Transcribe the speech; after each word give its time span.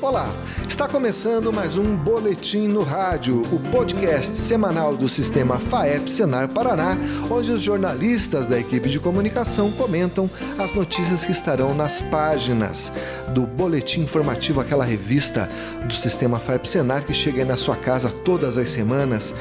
Olá, 0.00 0.32
está 0.68 0.86
começando 0.86 1.52
mais 1.52 1.76
um 1.76 1.96
Boletim 1.96 2.68
no 2.68 2.84
Rádio, 2.84 3.42
o 3.52 3.58
podcast 3.72 4.36
semanal 4.36 4.96
do 4.96 5.08
sistema 5.08 5.58
FAEP 5.58 6.08
Senar 6.08 6.48
Paraná, 6.48 6.96
onde 7.28 7.50
os 7.50 7.60
jornalistas 7.60 8.46
da 8.46 8.60
equipe 8.60 8.88
de 8.88 9.00
comunicação 9.00 9.72
comentam 9.72 10.30
as 10.56 10.72
notícias 10.72 11.24
que 11.24 11.32
estarão 11.32 11.74
nas 11.74 12.00
páginas 12.00 12.92
do 13.34 13.44
Boletim 13.44 14.02
Informativo, 14.02 14.60
aquela 14.60 14.84
revista 14.84 15.50
do 15.84 15.92
sistema 15.92 16.38
FAEP 16.38 16.68
Senar 16.68 17.02
que 17.04 17.12
chega 17.12 17.42
aí 17.42 17.48
na 17.48 17.56
sua 17.56 17.74
casa 17.74 18.08
todas 18.24 18.56
as 18.56 18.70
semanas. 18.70 19.34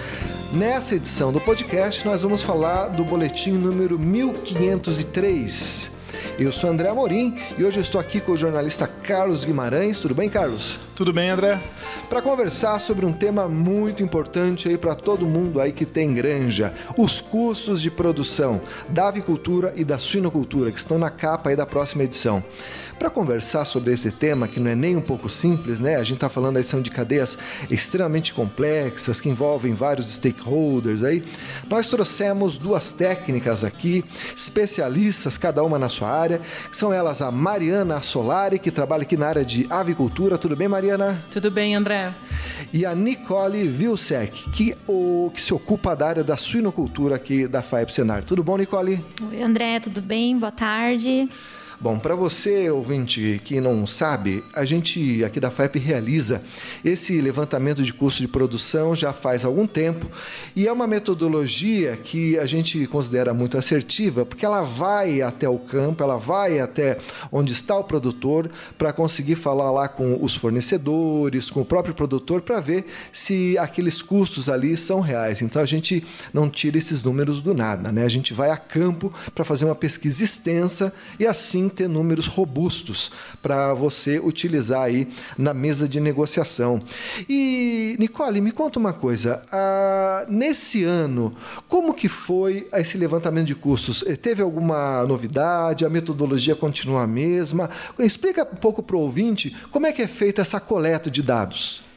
Nessa 0.51 0.95
edição 0.95 1.31
do 1.31 1.39
podcast, 1.39 2.03
nós 2.03 2.23
vamos 2.23 2.41
falar 2.41 2.87
do 2.87 3.05
boletim 3.05 3.51
número 3.51 3.99
1503 3.99 5.96
eu 6.39 6.51
sou 6.51 6.69
André 6.69 6.89
Amorim 6.89 7.35
e 7.57 7.63
hoje 7.63 7.79
estou 7.79 7.99
aqui 7.99 8.19
com 8.19 8.33
o 8.33 8.37
jornalista 8.37 8.87
Carlos 8.87 9.43
Guimarães. 9.43 9.99
Tudo 9.99 10.13
bem, 10.13 10.29
Carlos? 10.29 10.79
Tudo 10.95 11.13
bem, 11.13 11.29
André? 11.29 11.59
Para 12.09 12.21
conversar 12.21 12.79
sobre 12.79 13.05
um 13.05 13.13
tema 13.13 13.47
muito 13.47 14.01
importante 14.01 14.67
aí 14.69 14.77
para 14.77 14.95
todo 14.95 15.25
mundo 15.25 15.59
aí 15.59 15.71
que 15.71 15.85
tem 15.85 16.13
granja, 16.13 16.73
os 16.97 17.21
custos 17.21 17.81
de 17.81 17.91
produção 17.91 18.61
da 18.89 19.07
avicultura 19.07 19.73
e 19.75 19.83
da 19.83 19.97
suinocultura, 19.97 20.71
que 20.71 20.79
estão 20.79 20.97
na 20.97 21.09
capa 21.09 21.49
aí 21.49 21.55
da 21.55 21.65
próxima 21.65 22.03
edição. 22.03 22.43
Para 22.99 23.11
conversar 23.11 23.63
sobre 23.63 23.93
esse 23.93 24.11
tema, 24.11 24.47
que 24.47 24.59
não 24.59 24.71
é 24.71 24.75
nem 24.75 24.95
um 24.95 25.01
pouco 25.01 25.29
simples, 25.29 25.79
né? 25.79 25.97
A 25.97 26.03
gente 26.03 26.15
está 26.15 26.29
falando 26.29 26.57
aí 26.57 26.63
são 26.63 26.81
de 26.81 26.89
cadeias 26.89 27.37
extremamente 27.69 28.33
complexas, 28.33 29.21
que 29.21 29.29
envolvem 29.29 29.73
vários 29.73 30.11
stakeholders 30.13 31.03
aí. 31.03 31.23
Nós 31.69 31.89
trouxemos 31.89 32.57
duas 32.57 32.91
técnicas 32.91 33.63
aqui, 33.63 34.03
especialistas, 34.35 35.37
cada 35.37 35.63
uma 35.63 35.77
na 35.77 35.89
sua 35.89 36.09
área. 36.09 36.41
São 36.71 36.91
elas 36.91 37.21
a 37.21 37.29
Mariana 37.29 38.01
Solari, 38.01 38.57
que 38.57 38.71
trabalha 38.71 39.03
aqui 39.03 39.15
na 39.15 39.27
área 39.27 39.45
de 39.45 39.67
avicultura. 39.69 40.35
Tudo 40.35 40.55
bem, 40.55 40.67
Mariana? 40.67 41.23
Tudo 41.31 41.51
bem, 41.51 41.75
André. 41.75 42.11
E 42.73 42.83
a 42.83 42.95
Nicole 42.95 43.67
Vilsec, 43.67 44.49
que, 44.49 44.75
o, 44.87 45.31
que 45.33 45.41
se 45.41 45.53
ocupa 45.53 45.95
da 45.95 46.07
área 46.07 46.23
da 46.23 46.35
suinocultura 46.35 47.15
aqui 47.15 47.47
da 47.47 47.61
FAEP 47.61 47.93
Senar. 47.93 48.23
Tudo 48.23 48.43
bom, 48.43 48.57
Nicole? 48.57 49.03
Oi, 49.29 49.41
André, 49.43 49.79
tudo 49.79 50.01
bem? 50.01 50.35
Boa 50.35 50.51
tarde. 50.51 51.29
Bom, 51.79 51.99
para 51.99 52.15
você, 52.15 52.71
ouvinte, 52.71 53.39
que 53.45 53.61
não 53.61 53.85
sabe, 53.85 54.43
a 54.51 54.65
gente 54.65 55.23
aqui 55.23 55.39
da 55.39 55.51
FAEP 55.51 55.77
realiza 55.77 56.41
esse 56.83 57.21
levantamento 57.21 57.83
de 57.83 57.93
custo 57.93 58.19
de 58.19 58.27
produção 58.27 58.95
já 58.95 59.13
faz 59.13 59.45
algum 59.45 59.67
tempo 59.67 60.07
e 60.55 60.67
é 60.67 60.73
uma 60.73 60.87
metodologia 60.87 61.95
que 61.95 62.35
a 62.39 62.47
gente 62.47 62.87
considera 62.87 63.31
muito 63.31 63.59
assertiva 63.59 64.25
porque 64.25 64.43
ela 64.43 64.63
vai 64.63 65.21
até 65.21 65.47
o 65.47 65.59
campo, 65.59 66.01
ela 66.01 66.17
vai 66.17 66.59
até 66.59 66.97
onde 67.31 67.53
está 67.53 67.77
o 67.77 67.83
produtor 67.83 68.49
para 68.75 68.91
conseguir 68.91 69.35
falar 69.35 69.69
lá 69.69 69.87
com 69.87 70.17
os 70.19 70.35
fornecedores, 70.35 71.51
com 71.51 71.61
o 71.61 71.65
próprio 71.65 71.93
produtor 71.93 72.41
para 72.41 72.59
ver 72.59 72.87
se 73.13 73.55
aqueles 73.59 74.01
custos 74.01 74.49
ali 74.49 74.75
são 74.75 74.99
reais. 74.99 75.43
Então 75.43 75.61
a 75.61 75.65
gente 75.65 76.03
não 76.33 76.49
tira 76.49 76.79
esses 76.79 77.03
números 77.03 77.39
do 77.39 77.53
nada, 77.53 77.91
né? 77.91 78.03
A 78.03 78.09
gente 78.09 78.33
vai 78.33 78.49
a 78.49 78.57
campo 78.57 79.13
para 79.35 79.45
fazer 79.45 79.65
uma 79.65 79.75
pesquisa 79.75 80.23
extensa 80.23 80.91
e 81.19 81.25
assim 81.27 81.66
ter 81.69 81.87
números 81.87 82.27
robustos 82.27 83.11
para 83.41 83.73
você 83.73 84.19
utilizar 84.19 84.83
aí 84.83 85.07
na 85.37 85.53
mesa 85.53 85.87
de 85.87 85.99
negociação. 85.99 86.81
E, 87.29 87.95
Nicole, 87.99 88.41
me 88.41 88.51
conta 88.51 88.79
uma 88.79 88.93
coisa. 88.93 89.43
Ah, 89.51 90.25
nesse 90.29 90.83
ano, 90.83 91.35
como 91.67 91.93
que 91.93 92.09
foi 92.09 92.67
esse 92.73 92.97
levantamento 92.97 93.47
de 93.47 93.55
custos? 93.55 94.03
Eh, 94.07 94.15
teve 94.15 94.41
alguma 94.41 95.03
novidade? 95.05 95.85
A 95.85 95.89
metodologia 95.89 96.55
continua 96.55 97.03
a 97.03 97.07
mesma? 97.07 97.69
Explica 97.99 98.43
um 98.43 98.55
pouco 98.55 98.81
para 98.83 98.95
o 98.95 98.99
ouvinte 98.99 99.55
como 99.71 99.85
é 99.85 99.91
que 99.91 100.01
é 100.01 100.07
feita 100.07 100.41
essa 100.41 100.59
coleta 100.59 101.09
de 101.09 101.21
dados. 101.21 101.87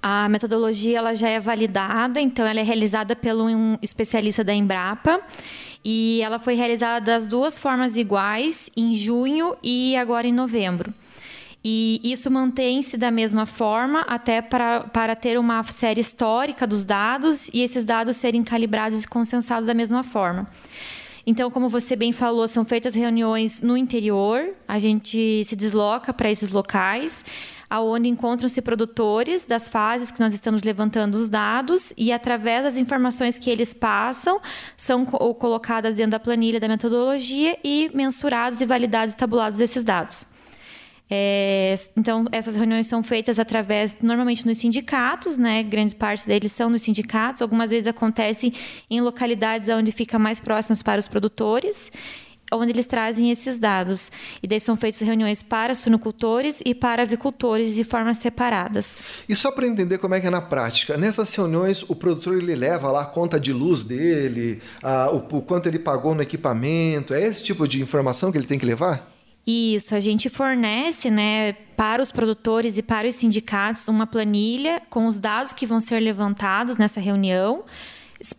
A 0.00 0.28
metodologia 0.28 0.98
ela 0.98 1.14
já 1.14 1.28
é 1.28 1.40
validada, 1.40 2.20
então 2.20 2.46
ela 2.46 2.60
é 2.60 2.62
realizada 2.62 3.16
pelo 3.16 3.46
um 3.46 3.76
especialista 3.82 4.44
da 4.44 4.54
Embrapa 4.54 5.20
e 5.90 6.20
ela 6.20 6.38
foi 6.38 6.52
realizada 6.52 7.02
das 7.02 7.26
duas 7.26 7.58
formas 7.58 7.96
iguais 7.96 8.68
em 8.76 8.94
junho 8.94 9.56
e 9.62 9.96
agora 9.96 10.26
em 10.26 10.32
novembro. 10.34 10.92
E 11.64 11.98
isso 12.04 12.30
mantém-se 12.30 12.98
da 12.98 13.10
mesma 13.10 13.46
forma 13.46 14.02
até 14.02 14.42
para, 14.42 14.80
para 14.80 15.16
ter 15.16 15.38
uma 15.38 15.62
série 15.62 16.02
histórica 16.02 16.66
dos 16.66 16.84
dados 16.84 17.48
e 17.54 17.62
esses 17.62 17.86
dados 17.86 18.18
serem 18.18 18.42
calibrados 18.42 19.02
e 19.02 19.08
consensados 19.08 19.66
da 19.66 19.72
mesma 19.72 20.04
forma. 20.04 20.46
Então, 21.26 21.50
como 21.50 21.70
você 21.70 21.96
bem 21.96 22.12
falou, 22.12 22.46
são 22.46 22.66
feitas 22.66 22.94
reuniões 22.94 23.62
no 23.62 23.74
interior, 23.74 24.50
a 24.68 24.78
gente 24.78 25.42
se 25.42 25.56
desloca 25.56 26.12
para 26.12 26.30
esses 26.30 26.50
locais 26.50 27.24
aonde 27.70 28.08
encontram-se 28.08 28.62
produtores 28.62 29.46
das 29.46 29.68
fases 29.68 30.10
que 30.10 30.20
nós 30.20 30.32
estamos 30.32 30.62
levantando 30.62 31.14
os 31.14 31.28
dados 31.28 31.92
e 31.96 32.12
através 32.12 32.64
das 32.64 32.76
informações 32.76 33.38
que 33.38 33.50
eles 33.50 33.74
passam 33.74 34.40
são 34.76 35.04
colocadas 35.04 35.96
dentro 35.96 36.12
da 36.12 36.20
planilha 36.20 36.58
da 36.58 36.68
metodologia 36.68 37.58
e 37.62 37.90
mensurados 37.94 38.60
e 38.60 38.66
validados 38.66 39.14
e 39.14 39.16
tabulados 39.16 39.60
esses 39.60 39.84
dados. 39.84 40.26
É, 41.10 41.74
então, 41.96 42.26
essas 42.30 42.54
reuniões 42.54 42.86
são 42.86 43.02
feitas 43.02 43.38
através, 43.38 43.96
normalmente 44.02 44.46
nos 44.46 44.58
sindicatos, 44.58 45.38
né? 45.38 45.62
Grandes 45.62 45.94
partes 45.94 46.26
deles 46.26 46.52
são 46.52 46.68
nos 46.68 46.82
sindicatos. 46.82 47.40
Algumas 47.40 47.70
vezes 47.70 47.86
acontecem 47.86 48.52
em 48.90 49.00
localidades 49.00 49.70
onde 49.70 49.90
fica 49.90 50.18
mais 50.18 50.38
próximos 50.38 50.82
para 50.82 50.98
os 50.98 51.08
produtores 51.08 51.90
onde 52.52 52.72
eles 52.72 52.86
trazem 52.86 53.30
esses 53.30 53.58
dados. 53.58 54.10
E 54.42 54.46
daí 54.46 54.60
são 54.60 54.76
feitas 54.76 55.00
reuniões 55.00 55.42
para 55.42 55.74
suinocultores 55.74 56.62
e 56.64 56.74
para 56.74 57.02
avicultores 57.02 57.74
de 57.74 57.84
formas 57.84 58.18
separadas. 58.18 59.02
E 59.28 59.36
só 59.36 59.50
para 59.50 59.66
entender 59.66 59.98
como 59.98 60.14
é 60.14 60.20
que 60.20 60.26
é 60.26 60.30
na 60.30 60.40
prática, 60.40 60.96
nessas 60.96 61.34
reuniões 61.34 61.82
o 61.88 61.94
produtor 61.94 62.36
ele 62.36 62.54
leva 62.54 62.90
lá 62.90 63.02
a 63.02 63.06
conta 63.06 63.38
de 63.38 63.52
luz 63.52 63.82
dele, 63.82 64.60
a, 64.82 65.10
o, 65.10 65.16
o 65.38 65.42
quanto 65.42 65.68
ele 65.68 65.78
pagou 65.78 66.14
no 66.14 66.22
equipamento, 66.22 67.14
é 67.14 67.26
esse 67.26 67.42
tipo 67.42 67.66
de 67.66 67.82
informação 67.82 68.32
que 68.32 68.38
ele 68.38 68.46
tem 68.46 68.58
que 68.58 68.66
levar? 68.66 69.18
Isso, 69.46 69.94
a 69.94 70.00
gente 70.00 70.28
fornece 70.28 71.10
né, 71.10 71.54
para 71.74 72.02
os 72.02 72.12
produtores 72.12 72.76
e 72.76 72.82
para 72.82 73.08
os 73.08 73.14
sindicatos 73.14 73.88
uma 73.88 74.06
planilha 74.06 74.82
com 74.90 75.06
os 75.06 75.18
dados 75.18 75.54
que 75.54 75.64
vão 75.64 75.80
ser 75.80 76.00
levantados 76.00 76.76
nessa 76.76 77.00
reunião 77.00 77.64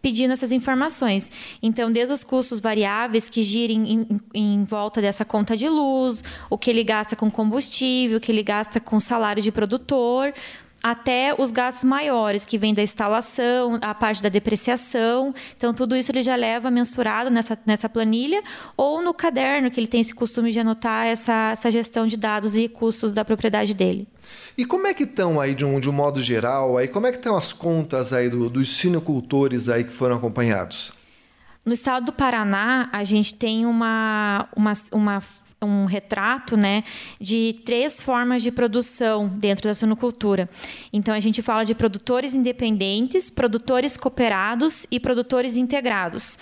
pedindo 0.01 0.31
essas 0.33 0.51
informações. 0.51 1.31
Então, 1.61 1.91
desde 1.91 2.13
os 2.13 2.23
custos 2.23 2.59
variáveis 2.59 3.29
que 3.29 3.43
girem 3.43 3.91
em, 3.91 4.21
em, 4.33 4.63
volta 4.63 5.01
dessa 5.01 5.23
conta 5.23 5.55
de 5.55 5.67
luz, 5.69 6.23
o 6.49 6.57
que 6.57 6.69
ele 6.69 6.83
gasta 6.83 7.15
com 7.15 7.29
combustível, 7.29 8.17
o 8.17 8.21
que 8.21 8.31
ele 8.31 8.43
gasta 8.43 8.79
com 8.79 8.99
salário 8.99 9.41
de 9.41 9.51
produtor, 9.51 10.33
até 10.81 11.35
os 11.37 11.51
gastos 11.51 11.83
maiores, 11.83 12.45
que 12.45 12.57
vêm 12.57 12.73
da 12.73 12.81
instalação, 12.81 13.77
a 13.81 13.93
parte 13.93 14.23
da 14.23 14.29
depreciação. 14.29 15.33
Então, 15.55 15.73
tudo 15.73 15.95
isso 15.95 16.11
ele 16.11 16.21
já 16.21 16.35
leva 16.35 16.71
mensurado 16.71 17.29
nessa, 17.29 17.57
nessa 17.65 17.89
planilha 17.89 18.41
ou 18.77 19.01
no 19.01 19.13
caderno, 19.13 19.69
que 19.69 19.79
ele 19.79 19.87
tem 19.87 20.01
esse 20.01 20.13
costume 20.13 20.51
de 20.51 20.59
anotar 20.59 21.05
essa, 21.05 21.49
essa 21.51 21.69
gestão 21.69 22.07
de 22.07 22.17
dados 22.17 22.55
e 22.55 22.67
custos 22.67 23.11
da 23.11 23.25
propriedade 23.25 23.73
dele. 23.73 24.07
E 24.57 24.65
como 24.65 24.87
é 24.87 24.93
que 24.93 25.03
estão 25.03 25.39
aí, 25.39 25.53
de 25.53 25.65
um, 25.65 25.79
de 25.79 25.89
um 25.89 25.93
modo 25.93 26.21
geral, 26.21 26.77
aí, 26.77 26.87
como 26.87 27.07
é 27.07 27.11
que 27.11 27.17
estão 27.17 27.37
as 27.37 27.51
contas 27.51 28.13
aí 28.13 28.29
do, 28.29 28.49
dos 28.49 28.77
sinocultores 28.77 29.67
aí 29.69 29.83
que 29.83 29.93
foram 29.93 30.15
acompanhados? 30.15 30.91
No 31.65 31.73
estado 31.73 32.05
do 32.05 32.13
Paraná, 32.13 32.89
a 32.91 33.03
gente 33.03 33.35
tem 33.35 33.65
uma, 33.65 34.47
uma, 34.55 34.71
uma 34.91 35.19
um 35.61 35.85
retrato 35.85 36.55
né, 36.55 36.83
de 37.19 37.59
três 37.65 38.01
formas 38.01 38.41
de 38.41 38.51
produção 38.51 39.27
dentro 39.27 39.67
da 39.67 39.73
suinocultura. 39.73 40.49
Então, 40.91 41.13
a 41.13 41.19
gente 41.19 41.41
fala 41.41 41.63
de 41.63 41.75
produtores 41.75 42.33
independentes, 42.33 43.29
produtores 43.29 43.97
cooperados 43.97 44.87
e 44.89 44.99
produtores 44.99 45.55
integrados. 45.55 46.37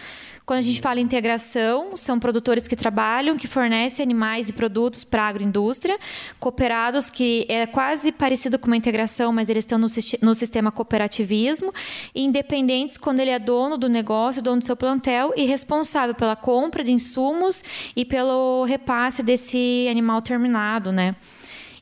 Quando 0.47 0.59
a 0.59 0.61
gente 0.61 0.79
fala 0.79 1.01
em 1.01 1.03
integração, 1.03 1.97
são 1.97 2.17
produtores 2.17 2.69
que 2.69 2.75
trabalham, 2.77 3.35
que 3.35 3.49
fornecem 3.49 4.01
animais 4.01 4.47
e 4.47 4.53
produtos 4.53 5.03
para 5.03 5.23
a 5.23 5.27
agroindústria, 5.27 5.99
cooperados, 6.39 7.09
que 7.09 7.45
é 7.49 7.67
quase 7.67 8.13
parecido 8.13 8.57
com 8.57 8.67
uma 8.67 8.77
integração, 8.77 9.33
mas 9.33 9.49
eles 9.49 9.65
estão 9.65 9.77
no, 9.77 9.87
no 10.21 10.33
sistema 10.33 10.71
cooperativismo, 10.71 11.73
e 12.15 12.23
independentes 12.23 12.95
quando 12.95 13.19
ele 13.19 13.31
é 13.31 13.37
dono 13.37 13.77
do 13.77 13.89
negócio, 13.89 14.41
dono 14.41 14.59
do 14.59 14.63
seu 14.63 14.77
plantel 14.77 15.33
e 15.35 15.43
responsável 15.43 16.15
pela 16.15 16.37
compra 16.37 16.81
de 16.81 16.93
insumos 16.93 17.61
e 17.93 18.05
pelo 18.05 18.63
repasse 18.63 19.21
desse 19.21 19.85
animal 19.91 20.21
terminado, 20.21 20.93
né? 20.93 21.13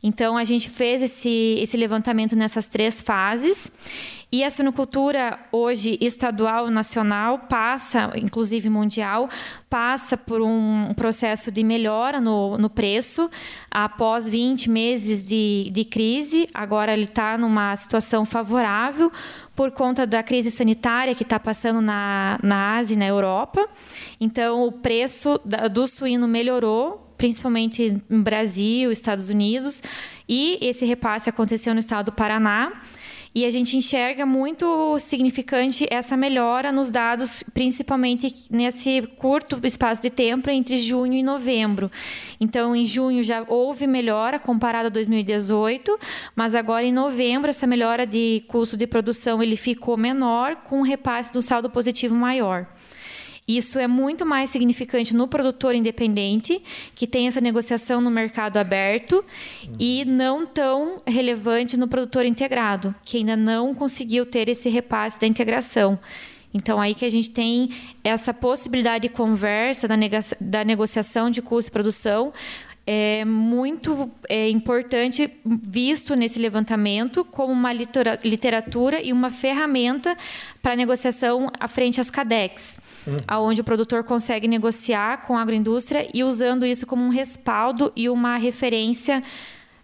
Então, 0.08 0.38
a 0.38 0.44
gente 0.44 0.70
fez 0.70 1.02
esse, 1.02 1.58
esse 1.60 1.76
levantamento 1.76 2.36
nessas 2.36 2.68
três 2.68 3.02
fases. 3.02 3.72
E 4.32 4.44
a 4.44 4.52
suinocultura, 4.52 5.40
hoje, 5.52 5.98
estadual, 6.00 6.70
nacional, 6.70 7.40
passa, 7.50 8.12
inclusive 8.16 8.70
mundial, 8.70 9.28
passa 9.68 10.16
por 10.16 10.44
um 10.44 10.94
processo 10.96 11.52
de 11.52 11.64
melhora 11.64 12.22
no, 12.22 12.56
no 12.56 12.70
preço. 12.70 13.32
Após 13.72 14.30
20 14.30 14.70
meses 14.70 15.24
de, 15.28 15.72
de 15.74 15.84
crise, 15.84 16.48
agora 16.54 16.94
ele 16.94 17.06
está 17.06 17.36
numa 17.36 17.76
situação 17.76 18.26
favorável 18.26 19.12
por 19.56 19.72
conta 19.72 20.06
da 20.06 20.22
crise 20.22 20.52
sanitária 20.52 21.16
que 21.16 21.24
está 21.24 21.40
passando 21.40 21.82
na, 21.82 22.38
na 22.44 22.76
Ásia 22.76 22.94
e 22.94 22.98
na 22.98 23.08
Europa. 23.08 23.68
Então, 24.22 24.68
o 24.68 24.72
preço 24.72 25.42
da, 25.44 25.68
do 25.68 25.88
suíno 25.88 26.28
melhorou 26.28 27.05
principalmente 27.26 28.00
no 28.08 28.22
Brasil, 28.22 28.92
Estados 28.92 29.32
Unidos, 29.32 29.82
e 30.30 30.60
esse 30.62 30.86
repasse 30.86 31.28
aconteceu 31.28 31.74
no 31.74 31.80
estado 31.80 32.06
do 32.06 32.12
Paraná. 32.12 32.72
E 33.34 33.44
a 33.46 33.50
gente 33.50 33.76
enxerga 33.76 34.28
muito 34.28 34.98
significante 35.00 35.88
essa 35.90 36.16
melhora 36.16 36.72
nos 36.72 36.92
dados, 36.92 37.44
principalmente 37.52 38.46
nesse 38.50 39.02
curto 39.18 39.60
espaço 39.64 40.04
de 40.04 40.10
tempo 40.10 40.52
entre 40.52 40.78
junho 40.78 41.16
e 41.16 41.24
novembro. 41.24 41.92
Então, 42.40 42.76
em 42.76 42.86
junho 42.86 43.24
já 43.24 43.44
houve 43.48 43.88
melhora 43.88 44.38
comparado 44.38 44.86
a 44.86 44.90
2018, 44.90 46.00
mas 46.36 46.54
agora 46.54 46.86
em 46.86 46.94
novembro 46.94 47.50
essa 47.50 47.66
melhora 47.66 48.06
de 48.06 48.44
custo 48.48 48.78
de 48.78 48.86
produção 48.86 49.42
ele 49.42 49.58
ficou 49.58 49.98
menor 49.98 50.58
com 50.58 50.78
um 50.80 50.84
repasse 50.84 51.34
do 51.34 51.42
saldo 51.42 51.72
positivo 51.72 52.14
maior. 52.16 52.68
Isso 53.48 53.78
é 53.78 53.88
muito 53.88 54.26
mais 54.26 54.50
significante 54.50 55.16
no 55.16 55.28
produtor 55.28 55.76
independente, 55.76 56.62
que 56.96 57.06
tem 57.06 57.28
essa 57.28 57.40
negociação 57.40 58.02
no 58.02 58.10
mercado 58.10 58.58
aberto, 58.58 59.24
uhum. 59.64 59.76
e 59.80 60.04
não 60.04 60.48
tão 60.48 60.98
relevante 61.06 61.78
no 61.78 61.88
produtor 61.88 62.26
integrado, 62.26 62.96
que 63.06 63.18
ainda 63.18 63.38
não 63.38 63.76
conseguiu 63.76 64.26
ter 64.26 64.50
esse 64.50 64.68
repasse 64.68 65.20
da 65.20 65.28
integração. 65.28 66.00
Então, 66.56 66.80
aí 66.80 66.96
que 66.96 67.06
a 67.06 67.10
gente 67.10 67.30
tem 67.30 67.70
essa 68.04 68.34
possibilidade 68.34 69.10
de 69.10 69.14
conversa 69.14 69.88
da, 69.88 69.96
da 70.40 70.64
negociação 70.64 71.30
de 71.30 71.42
custo 71.42 71.70
de 71.70 71.74
produção, 71.74 72.34
é 72.88 73.26
muito 73.26 74.12
é, 74.30 74.48
importante 74.50 75.32
visto 75.44 76.16
nesse 76.16 76.38
levantamento 76.38 77.26
como 77.26 77.52
uma 77.52 77.74
literatura 77.74 79.02
e 79.02 79.12
uma 79.12 79.32
ferramenta 79.32 80.16
para 80.62 80.76
negociação 80.76 81.50
à 81.60 81.68
frente 81.68 82.00
às 82.00 82.12
CADEX, 82.12 82.80
uhum. 83.08 83.18
aonde 83.28 83.62
o 83.62 83.64
produtor 83.64 84.04
consegue 84.04 84.48
negociar 84.48 85.26
com 85.26 85.36
a 85.36 85.42
agroindústria 85.42 86.08
e 86.14 86.24
usando 86.24 86.66
isso 86.66 86.86
como 86.86 87.04
um 87.04 87.10
respaldo 87.10 87.92
e 87.96 88.08
uma 88.08 88.38
referência 88.38 89.24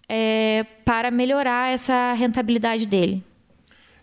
é, 0.08 0.64
para 0.84 1.10
melhorar 1.10 1.72
essa 1.72 2.12
rentabilidade 2.12 2.86
dele. 2.86 3.24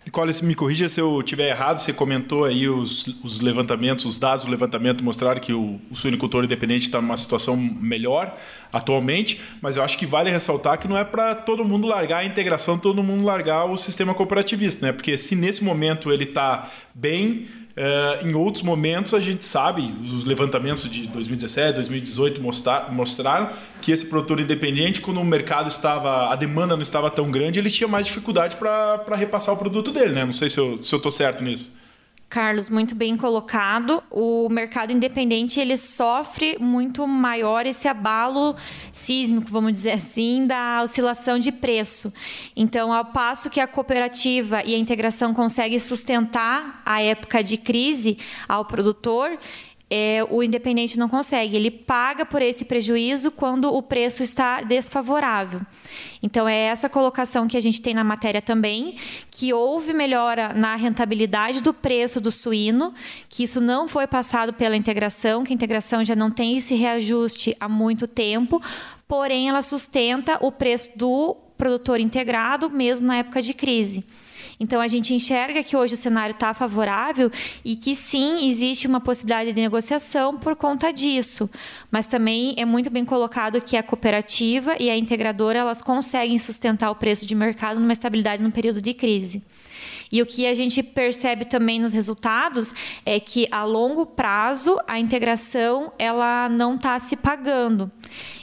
Nicole, 0.09 0.33
me 0.43 0.55
corrija 0.55 0.89
se 0.89 0.99
eu 0.99 1.19
estiver 1.19 1.49
errado, 1.49 1.77
você 1.77 1.93
comentou 1.93 2.43
aí 2.43 2.67
os, 2.67 3.05
os, 3.23 3.39
levantamentos, 3.39 4.05
os 4.05 4.17
dados 4.17 4.43
do 4.43 4.49
levantamento 4.49 5.03
mostraram 5.03 5.39
que 5.39 5.53
o, 5.53 5.79
o 5.91 6.43
independente 6.43 6.87
está 6.87 6.99
numa 6.99 7.15
situação 7.15 7.55
melhor 7.55 8.35
atualmente, 8.73 9.39
mas 9.61 9.77
eu 9.77 9.83
acho 9.83 9.99
que 9.99 10.07
vale 10.07 10.31
ressaltar 10.31 10.79
que 10.79 10.87
não 10.87 10.97
é 10.97 11.03
para 11.03 11.35
todo 11.35 11.63
mundo 11.63 11.87
largar 11.87 12.19
a 12.19 12.25
integração, 12.25 12.75
todo 12.75 13.03
mundo 13.03 13.23
largar 13.23 13.65
o 13.65 13.77
sistema 13.77 14.15
cooperativista, 14.15 14.83
né? 14.83 14.91
Porque 14.91 15.15
se 15.15 15.35
nesse 15.35 15.63
momento 15.63 16.11
ele 16.11 16.23
está 16.23 16.71
bem, 16.95 17.47
Uh, 17.79 18.27
em 18.27 18.33
outros 18.33 18.61
momentos, 18.61 19.13
a 19.13 19.21
gente 19.21 19.45
sabe, 19.45 19.95
os 20.03 20.25
levantamentos 20.25 20.83
de 20.91 21.07
2017, 21.07 21.75
2018 21.75 22.41
mostrar, 22.41 22.91
mostraram 22.91 23.51
que 23.81 23.93
esse 23.93 24.05
produtor 24.07 24.37
independente, 24.41 24.99
quando 24.99 25.21
o 25.21 25.23
mercado 25.23 25.69
estava, 25.69 26.29
a 26.29 26.35
demanda 26.35 26.75
não 26.75 26.81
estava 26.81 27.09
tão 27.09 27.31
grande, 27.31 27.57
ele 27.57 27.71
tinha 27.71 27.87
mais 27.87 28.05
dificuldade 28.05 28.57
para 28.57 29.15
repassar 29.15 29.55
o 29.55 29.57
produto 29.57 29.93
dele, 29.93 30.11
né? 30.11 30.25
Não 30.25 30.33
sei 30.33 30.49
se 30.49 30.57
eu 30.59 30.77
estou 30.81 31.09
certo 31.09 31.41
nisso. 31.41 31.71
Carlos, 32.29 32.69
muito 32.69 32.93
bem 32.93 33.17
colocado. 33.17 34.03
O 34.11 34.47
mercado 34.49 34.91
independente 34.91 35.59
ele 35.59 35.75
sofre 35.75 36.57
muito 36.59 37.07
maior 37.07 37.65
esse 37.65 37.87
abalo 37.87 38.55
sísmico, 38.93 39.49
vamos 39.49 39.71
dizer 39.71 39.93
assim, 39.93 40.45
da 40.45 40.83
oscilação 40.83 41.39
de 41.39 41.51
preço. 41.51 42.13
Então, 42.55 42.93
ao 42.93 43.05
passo 43.05 43.49
que 43.49 43.59
a 43.59 43.65
cooperativa 43.65 44.61
e 44.63 44.75
a 44.75 44.77
integração 44.77 45.33
conseguem 45.33 45.79
sustentar 45.79 46.83
a 46.85 47.01
época 47.01 47.43
de 47.43 47.57
crise 47.57 48.19
ao 48.47 48.63
produtor, 48.63 49.35
é, 49.89 50.23
o 50.29 50.43
independente 50.43 50.99
não 50.99 51.09
consegue. 51.09 51.55
Ele 51.55 51.71
paga 51.71 52.25
por 52.25 52.41
esse 52.41 52.65
prejuízo 52.65 53.31
quando 53.31 53.73
o 53.73 53.81
preço 53.81 54.21
está 54.21 54.61
desfavorável. 54.61 55.61
Então, 56.21 56.47
é 56.47 56.57
essa 56.65 56.87
colocação 56.87 57.47
que 57.47 57.57
a 57.57 57.61
gente 57.61 57.81
tem 57.81 57.93
na 57.93 58.03
matéria 58.03 58.41
também, 58.41 58.97
que 59.31 59.51
houve 59.53 59.93
melhora 59.93 60.53
na 60.53 60.75
rentabilidade 60.75 61.63
do 61.63 61.73
preço 61.73 62.21
do 62.21 62.31
suíno, 62.31 62.93
que 63.27 63.43
isso 63.43 63.61
não 63.61 63.87
foi 63.87 64.05
passado 64.05 64.53
pela 64.53 64.75
integração, 64.75 65.43
que 65.43 65.51
a 65.51 65.55
integração 65.55 66.03
já 66.03 66.15
não 66.15 66.29
tem 66.29 66.57
esse 66.57 66.75
reajuste 66.75 67.55
há 67.59 67.67
muito 67.67 68.05
tempo, 68.05 68.61
porém, 69.07 69.49
ela 69.49 69.61
sustenta 69.61 70.37
o 70.41 70.51
preço 70.51 70.91
do 70.97 71.35
produtor 71.57 71.99
integrado, 71.99 72.69
mesmo 72.69 73.07
na 73.07 73.17
época 73.17 73.41
de 73.41 73.53
crise. 73.53 74.05
Então 74.59 74.81
a 74.81 74.87
gente 74.87 75.13
enxerga 75.13 75.63
que 75.63 75.77
hoje 75.77 75.93
o 75.93 75.97
cenário 75.97 76.33
está 76.33 76.53
favorável 76.53 77.31
e 77.63 77.75
que 77.77 77.95
sim 77.95 78.45
existe 78.47 78.87
uma 78.87 78.99
possibilidade 78.99 79.53
de 79.53 79.61
negociação 79.61 80.37
por 80.37 80.55
conta 80.55 80.91
disso. 80.91 81.49
Mas 81.91 82.05
também 82.05 82.53
é 82.57 82.65
muito 82.65 82.89
bem 82.89 83.03
colocado 83.03 83.61
que 83.61 83.75
a 83.75 83.83
cooperativa 83.83 84.75
e 84.79 84.89
a 84.89 84.97
integradora 84.97 85.59
elas 85.59 85.81
conseguem 85.81 86.37
sustentar 86.37 86.91
o 86.91 86.95
preço 86.95 87.25
de 87.25 87.33
mercado 87.33 87.79
numa 87.79 87.93
estabilidade 87.93 88.43
no 88.43 88.51
período 88.51 88.81
de 88.81 88.93
crise. 88.93 89.43
E 90.11 90.21
o 90.21 90.25
que 90.25 90.47
a 90.47 90.53
gente 90.53 90.81
percebe 90.81 91.45
também 91.45 91.79
nos 91.79 91.93
resultados 91.93 92.73
é 93.05 93.19
que 93.19 93.47
a 93.51 93.63
longo 93.63 94.05
prazo 94.05 94.77
a 94.87 94.99
integração 94.99 95.91
ela 95.99 96.49
não 96.49 96.75
está 96.75 96.97
se 96.99 97.15
pagando. 97.15 97.91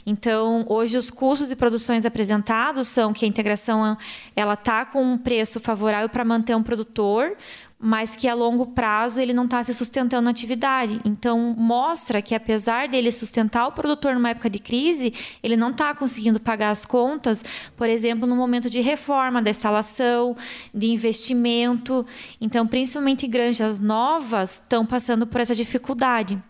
Então, 0.09 0.65
hoje 0.69 0.97
os 0.97 1.11
custos 1.11 1.51
e 1.51 1.57
produções 1.57 2.05
apresentados 2.05 2.87
são 2.87 3.13
que 3.13 3.25
a 3.25 3.29
integração 3.29 3.97
ela 4.37 4.55
está 4.55 4.87
com 4.87 5.03
um 5.03 5.19
preço 5.19 5.59
favorável 5.59 6.09
para 6.09 6.25
manter 6.25 6.55
um 6.55 6.63
produtor, 6.63 7.37
mas 7.79 8.17
que 8.17 8.27
a 8.27 8.35
longo 8.35 8.67
prazo 8.67 9.21
ele 9.21 9.35
não 9.35 9.45
está 9.45 9.63
se 9.63 9.75
sustentando 9.75 10.23
na 10.23 10.31
atividade. 10.31 11.01
Então, 11.05 11.55
mostra 11.57 12.23
que 12.23 12.35
apesar 12.35 12.89
dele 12.89 13.13
sustentar 13.13 13.67
o 13.67 13.73
produtor 13.73 14.15
numa 14.15 14.31
época 14.31 14.49
de 14.49 14.59
crise, 14.59 15.13
ele 15.43 15.57
não 15.57 15.71
está 15.71 15.95
conseguindo 15.95 16.41
pagar 16.41 16.71
as 16.71 16.85
contas, 16.85 17.45
por 17.77 17.89
exemplo, 17.89 18.27
no 18.27 18.35
momento 18.35 18.71
de 18.71 18.81
reforma 18.81 19.43
da 19.43 19.51
instalação, 19.51 20.37
de 20.73 20.87
investimento. 20.87 22.07
Então, 22.41 22.67
principalmente 22.67 23.27
granjas 23.27 23.79
novas 23.79 24.55
estão 24.55 24.87
passando 24.87 25.27
por 25.27 25.41
essa 25.41 25.55
dificuldade. 25.55 26.43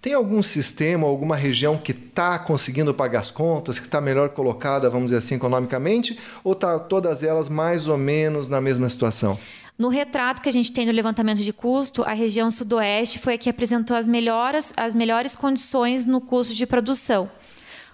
Tem 0.00 0.14
algum 0.14 0.42
sistema, 0.44 1.08
alguma 1.08 1.34
região 1.34 1.76
que 1.76 1.90
está 1.90 2.38
conseguindo 2.38 2.94
pagar 2.94 3.18
as 3.18 3.32
contas, 3.32 3.80
que 3.80 3.86
está 3.86 4.00
melhor 4.00 4.28
colocada, 4.28 4.88
vamos 4.88 5.06
dizer 5.06 5.18
assim, 5.18 5.34
economicamente, 5.34 6.16
ou 6.44 6.52
está 6.52 6.78
todas 6.78 7.24
elas 7.24 7.48
mais 7.48 7.88
ou 7.88 7.98
menos 7.98 8.48
na 8.48 8.60
mesma 8.60 8.88
situação? 8.88 9.36
No 9.76 9.88
retrato 9.88 10.40
que 10.40 10.48
a 10.48 10.52
gente 10.52 10.72
tem 10.72 10.86
do 10.86 10.92
levantamento 10.92 11.38
de 11.42 11.52
custo, 11.52 12.04
a 12.04 12.12
região 12.12 12.48
sudoeste 12.48 13.18
foi 13.18 13.34
a 13.34 13.38
que 13.38 13.50
apresentou 13.50 13.96
as 13.96 14.06
melhores, 14.06 14.72
as 14.76 14.94
melhores 14.94 15.34
condições 15.34 16.06
no 16.06 16.20
custo 16.20 16.54
de 16.54 16.64
produção. 16.64 17.28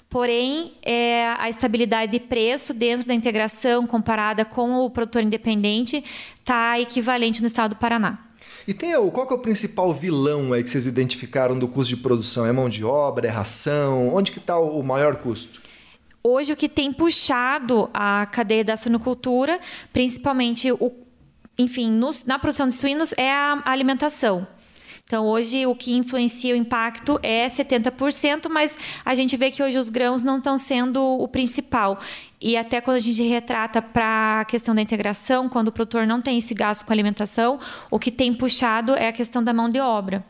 Porém, 0.08 0.74
é, 0.82 1.26
a 1.38 1.48
estabilidade 1.48 2.12
de 2.12 2.20
preço 2.20 2.72
dentro 2.72 3.06
da 3.06 3.14
integração 3.14 3.86
comparada 3.86 4.44
com 4.44 4.76
o 4.76 4.90
produtor 4.90 5.22
independente 5.22 6.05
está 6.38 6.79
equivalente 6.79 7.40
no 7.40 7.46
estado 7.46 7.70
do 7.70 7.76
Paraná. 7.76 8.23
E 8.66 8.72
tem 8.72 8.92
qual 9.10 9.26
que 9.26 9.32
é 9.32 9.36
o 9.36 9.38
principal 9.38 9.92
vilão 9.92 10.52
aí 10.52 10.62
que 10.62 10.70
vocês 10.70 10.86
identificaram 10.86 11.58
do 11.58 11.68
custo 11.68 11.94
de 11.94 12.00
produção? 12.00 12.46
É 12.46 12.52
mão 12.52 12.68
de 12.68 12.84
obra, 12.84 13.26
é 13.26 13.30
ração? 13.30 14.14
Onde 14.14 14.32
que 14.32 14.38
está 14.38 14.58
o 14.58 14.82
maior 14.82 15.16
custo? 15.16 15.60
Hoje 16.22 16.52
o 16.54 16.56
que 16.56 16.68
tem 16.68 16.90
puxado 16.90 17.90
a 17.92 18.24
cadeia 18.24 18.64
da 18.64 18.76
suinocultura, 18.76 19.60
principalmente 19.92 20.72
o, 20.72 20.90
enfim, 21.58 21.90
nos, 21.90 22.24
na 22.24 22.38
produção 22.38 22.66
de 22.66 22.72
suínos 22.72 23.12
é 23.18 23.30
a 23.30 23.62
alimentação. 23.66 24.46
Então, 25.06 25.27
hoje, 25.27 25.67
o 25.67 25.75
que 25.75 25.93
influencia 25.93 26.55
o 26.55 26.56
impacto 26.56 27.20
é 27.23 27.46
70%, 27.46 28.49
mas 28.49 28.79
a 29.05 29.15
gente 29.15 29.37
vê 29.37 29.51
que 29.51 29.63
hoje 29.63 29.77
os 29.77 29.91
grãos 29.91 30.23
não 30.23 30.39
estão 30.39 30.56
sendo 30.56 30.99
o 31.03 31.29
principal. 31.29 32.01
E 32.41 32.56
até 32.56 32.81
quando 32.81 32.96
a 32.96 33.01
gente 33.01 33.23
retrata 33.23 33.82
para 33.82 34.41
a 34.41 34.44
questão 34.46 34.75
da 34.75 34.81
integração, 34.81 35.46
quando 35.46 35.69
o 35.69 35.73
produtor 35.73 36.06
não 36.06 36.23
tem 36.23 36.39
esse 36.39 36.55
gasto 36.55 36.87
com 36.87 36.93
alimentação, 36.93 37.61
o 37.91 37.99
que 37.99 38.11
tem 38.11 38.32
puxado 38.32 38.94
é 38.94 39.08
a 39.08 39.13
questão 39.13 39.44
da 39.44 39.53
mão 39.53 39.69
de 39.69 39.79
obra. 39.79 40.25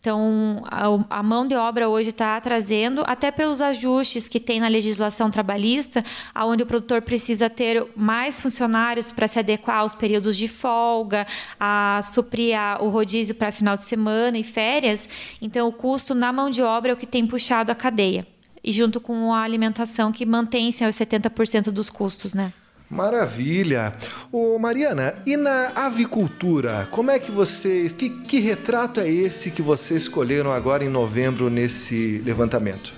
Então, 0.00 0.62
a, 0.66 1.18
a 1.18 1.22
mão 1.22 1.46
de 1.46 1.56
obra 1.56 1.88
hoje 1.88 2.10
está 2.10 2.40
trazendo, 2.40 3.02
até 3.04 3.32
pelos 3.32 3.60
ajustes 3.60 4.28
que 4.28 4.38
tem 4.38 4.60
na 4.60 4.68
legislação 4.68 5.28
trabalhista, 5.28 6.04
onde 6.36 6.62
o 6.62 6.66
produtor 6.66 7.02
precisa 7.02 7.50
ter 7.50 7.84
mais 7.96 8.40
funcionários 8.40 9.10
para 9.10 9.26
se 9.26 9.40
adequar 9.40 9.78
aos 9.78 9.96
períodos 9.96 10.36
de 10.36 10.46
folga, 10.46 11.26
a 11.58 12.00
suprir 12.04 12.56
a, 12.56 12.78
o 12.80 12.88
rodízio 12.90 13.34
para 13.34 13.50
final 13.50 13.74
de 13.74 13.82
semana 13.82 14.38
e 14.38 14.44
férias. 14.44 15.08
Então, 15.42 15.66
o 15.66 15.72
custo 15.72 16.14
na 16.14 16.32
mão 16.32 16.48
de 16.48 16.62
obra 16.62 16.92
é 16.92 16.94
o 16.94 16.96
que 16.96 17.06
tem 17.06 17.26
puxado 17.26 17.72
a 17.72 17.74
cadeia. 17.74 18.24
E 18.62 18.72
junto 18.72 19.00
com 19.00 19.34
a 19.34 19.42
alimentação, 19.42 20.12
que 20.12 20.24
mantém-se 20.24 20.84
aos 20.84 20.94
70% 20.94 21.70
dos 21.70 21.90
custos, 21.90 22.34
né? 22.34 22.52
Maravilha! 22.90 23.94
Ô 24.32 24.58
Mariana, 24.58 25.14
e 25.26 25.36
na 25.36 25.72
avicultura, 25.74 26.88
como 26.90 27.10
é 27.10 27.18
que 27.18 27.30
vocês. 27.30 27.92
Que, 27.92 28.08
que 28.08 28.40
retrato 28.40 29.00
é 29.00 29.10
esse 29.10 29.50
que 29.50 29.60
vocês 29.60 30.02
escolheram 30.02 30.50
agora 30.52 30.82
em 30.82 30.88
novembro 30.88 31.50
nesse 31.50 32.22
levantamento? 32.24 32.94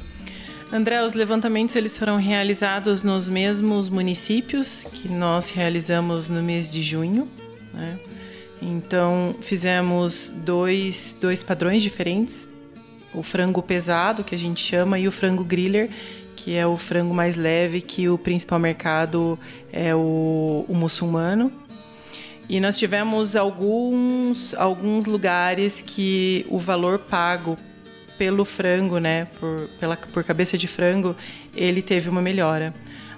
André, 0.73 1.03
os 1.05 1.15
levantamentos 1.15 1.75
eles 1.75 1.99
foram 1.99 2.17
realizados 2.17 3.03
nos 3.03 3.29
mesmos 3.29 3.89
municípios 3.89 4.87
que 4.93 5.09
nós 5.09 5.51
realizamos 5.51 6.29
no 6.29 6.41
mês 6.41 6.71
de 6.71 6.83
junho. 6.83 7.29
Né? 7.75 7.99
Então, 8.63 9.35
fizemos 9.41 10.33
dois, 10.45 11.17
dois 11.21 11.43
padrões 11.43 11.83
diferentes 11.83 12.49
o 13.13 13.23
frango 13.23 13.63
pesado, 13.63 14.23
que 14.23 14.35
a 14.35 14.39
gente 14.39 14.61
chama, 14.65 14.99
e 14.99 15.09
o 15.09 15.13
frango 15.13 15.43
griller, 15.43 15.91
que 16.43 16.57
é 16.57 16.67
o 16.67 16.77
frango 16.77 17.13
mais 17.13 17.37
leve, 17.37 17.83
que 17.83 18.09
o 18.09 18.17
principal 18.17 18.59
mercado 18.59 19.39
é 19.71 19.95
o, 19.95 20.65
o 20.67 20.75
muçulmano. 20.75 21.53
E 22.49 22.59
nós 22.61 22.79
tivemos 22.79 23.37
alguns, 23.37 24.55
alguns 24.55 25.05
lugares 25.05 25.83
que 25.83 26.47
o 26.49 26.59
valor 26.59 26.99
pago 26.99 27.59
pelo 28.17 28.47
frango, 28.47 28.99
né, 28.99 29.27
por, 29.39 29.69
pela, 29.79 29.97
por 29.99 30.25
cabeça 30.25 30.57
de 30.57 30.67
frango, 30.67 31.15
ele 31.55 31.83
teve 31.83 32.09
uma 32.09 32.23
melhora. 32.23 32.73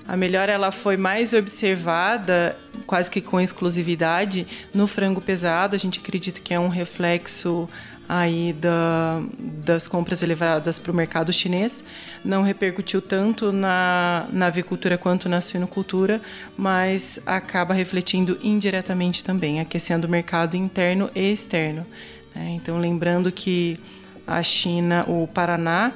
A 0.06 0.16
melhora 0.16 0.52
ela 0.52 0.72
foi 0.72 0.96
mais 0.96 1.32
observada, 1.32 2.56
quase 2.86 3.08
que 3.08 3.20
com 3.20 3.40
exclusividade, 3.40 4.46
no 4.74 4.88
frango 4.88 5.20
pesado. 5.20 5.76
A 5.76 5.78
gente 5.78 6.00
acredita 6.00 6.40
que 6.40 6.52
é 6.52 6.58
um 6.58 6.68
reflexo 6.68 7.68
aí 8.08 8.52
da, 8.52 9.22
das 9.38 9.86
compras 9.86 10.22
elevadas 10.22 10.78
para 10.78 10.92
o 10.92 10.94
mercado 10.94 11.32
chinês. 11.32 11.82
Não 12.24 12.42
repercutiu 12.42 13.00
tanto 13.00 13.52
na, 13.52 14.26
na 14.30 14.46
avicultura 14.46 14.98
quanto 14.98 15.28
na 15.28 15.40
suinocultura, 15.40 16.20
mas 16.56 17.20
acaba 17.26 17.74
refletindo 17.74 18.38
indiretamente 18.42 19.24
também, 19.24 19.60
aquecendo 19.60 20.06
o 20.06 20.10
mercado 20.10 20.56
interno 20.56 21.10
e 21.14 21.32
externo. 21.32 21.86
Né? 22.34 22.50
Então, 22.50 22.78
lembrando 22.78 23.30
que 23.32 23.78
a 24.26 24.42
China, 24.42 25.04
o 25.08 25.26
Paraná, 25.26 25.92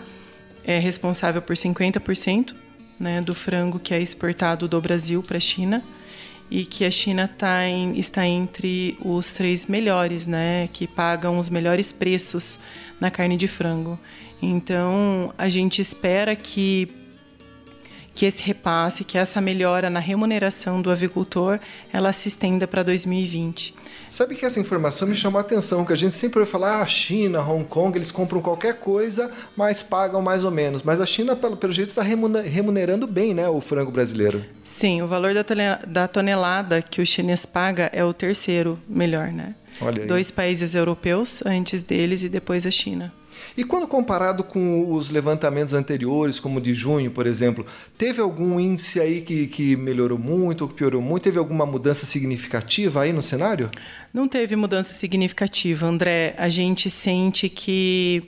é 0.65 0.79
responsável 0.79 1.41
por 1.41 1.55
50% 1.55 2.55
né, 2.99 3.21
do 3.21 3.35
frango 3.35 3.79
que 3.79 3.95
é 3.95 4.01
exportado 4.01 4.67
do 4.67 4.81
Brasil 4.81 5.23
para 5.23 5.37
a 5.37 5.41
China 5.41 5.83
e 6.51 6.65
que 6.65 6.85
a 6.85 6.91
China 6.91 7.29
tá 7.29 7.67
em, 7.67 7.99
está 7.99 8.27
entre 8.27 8.97
os 9.01 9.33
três 9.33 9.67
melhores, 9.67 10.27
né, 10.27 10.69
que 10.73 10.87
pagam 10.87 11.39
os 11.39 11.49
melhores 11.49 11.93
preços 11.93 12.59
na 13.01 13.11
carne 13.11 13.37
de 13.37 13.49
frango. 13.49 13.99
Então, 14.41 15.33
a 15.37 15.49
gente 15.49 15.81
espera 15.81 16.37
que 16.37 16.89
que 18.15 18.25
esse 18.25 18.43
repasse, 18.43 19.05
que 19.05 19.19
essa 19.19 19.43
melhora 19.43 19.91
na 19.91 20.01
remuneração 20.01 20.81
do 20.81 20.91
avicultor, 20.91 21.61
ela 21.93 22.15
se 22.15 22.29
estenda 22.29 22.67
para 22.67 22.83
2020. 22.83 23.75
Sabe 24.17 24.35
que 24.35 24.47
essa 24.47 24.59
informação 24.59 25.07
me 25.07 25.15
chamou 25.15 25.37
a 25.37 25.43
atenção, 25.43 25.85
que 25.85 25.93
a 25.93 25.97
gente 25.97 26.15
sempre 26.15 26.39
vai 26.39 26.47
falar, 26.47 26.81
ah, 26.81 26.87
China, 26.87 27.43
Hong 27.43 27.67
Kong, 27.67 27.99
eles 27.99 28.11
compram 28.11 28.41
qualquer 28.41 28.77
coisa, 28.77 29.31
mas 29.55 29.83
pagam 29.83 30.23
mais 30.23 30.43
ou 30.43 30.51
menos. 30.51 30.83
Mas 30.83 31.03
a 31.03 31.05
China, 31.05 31.37
pelo, 31.37 31.55
pelo 31.55 31.71
jeito, 31.71 31.91
está 31.91 32.03
remunerando 32.03 33.07
bem 33.07 33.35
né, 33.35 33.47
o 33.47 33.61
frango 33.61 33.91
brasileiro. 33.91 34.43
Sim, 34.65 35.03
o 35.03 35.07
valor 35.07 35.35
da 35.87 36.09
tonelada 36.09 36.81
que 36.81 37.03
o 37.03 37.07
chinês 37.07 37.45
paga 37.45 37.91
é 37.93 38.03
o 38.03 38.15
terceiro 38.15 38.79
melhor, 38.89 39.29
né? 39.29 39.55
Dois 40.09 40.31
países 40.31 40.75
europeus 40.75 41.45
antes 41.45 41.83
deles 41.83 42.23
e 42.23 42.31
depois 42.31 42.67
a 42.67 42.71
China. 42.71 43.13
E 43.57 43.65
quando 43.65 43.87
comparado 43.87 44.45
com 44.45 44.93
os 44.93 45.11
levantamentos 45.11 45.75
anteriores, 45.75 46.39
como 46.39 46.59
o 46.59 46.61
de 46.61 46.75
junho, 46.75 47.11
por 47.11 47.27
exemplo, 47.27 47.67
teve 47.97 48.21
algum 48.21 48.61
índice 48.61 49.01
aí 49.01 49.21
que, 49.21 49.47
que 49.47 49.77
melhorou 49.77 50.19
muito 50.19 50.63
ou 50.63 50.69
que 50.69 50.75
piorou 50.75 51.01
muito? 51.01 51.25
Teve 51.25 51.39
alguma 51.39 51.65
mudança 51.65 52.07
significativa 52.07 53.03
aí 53.03 53.13
no 53.13 53.23
cenário? 53.23 53.69
Não 54.13 54.29
teve 54.29 54.57
mudança 54.57 54.93
significativa, 54.93 55.87
André. 55.87 56.35
A 56.37 56.49
gente 56.49 56.91
sente 56.91 57.49
que 57.49 58.25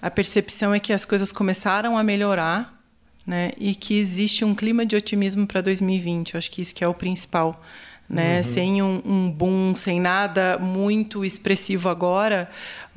a 0.00 0.10
percepção 0.10 0.74
é 0.74 0.80
que 0.80 0.92
as 0.92 1.04
coisas 1.04 1.32
começaram 1.32 1.98
a 1.98 2.02
melhorar 2.02 2.78
né, 3.26 3.52
e 3.58 3.74
que 3.74 3.98
existe 3.98 4.44
um 4.44 4.54
clima 4.54 4.86
de 4.86 4.96
otimismo 4.96 5.46
para 5.46 5.60
2020. 5.60 6.34
Eu 6.34 6.38
acho 6.38 6.50
que 6.50 6.62
isso 6.62 6.74
que 6.74 6.84
é 6.84 6.88
o 6.88 6.94
principal 6.94 7.62
né? 8.08 8.38
Uhum. 8.38 8.42
Sem 8.42 8.82
um, 8.82 9.02
um 9.04 9.30
boom, 9.30 9.74
sem 9.74 10.00
nada 10.00 10.58
muito 10.58 11.24
expressivo 11.24 11.88
agora, 11.88 12.50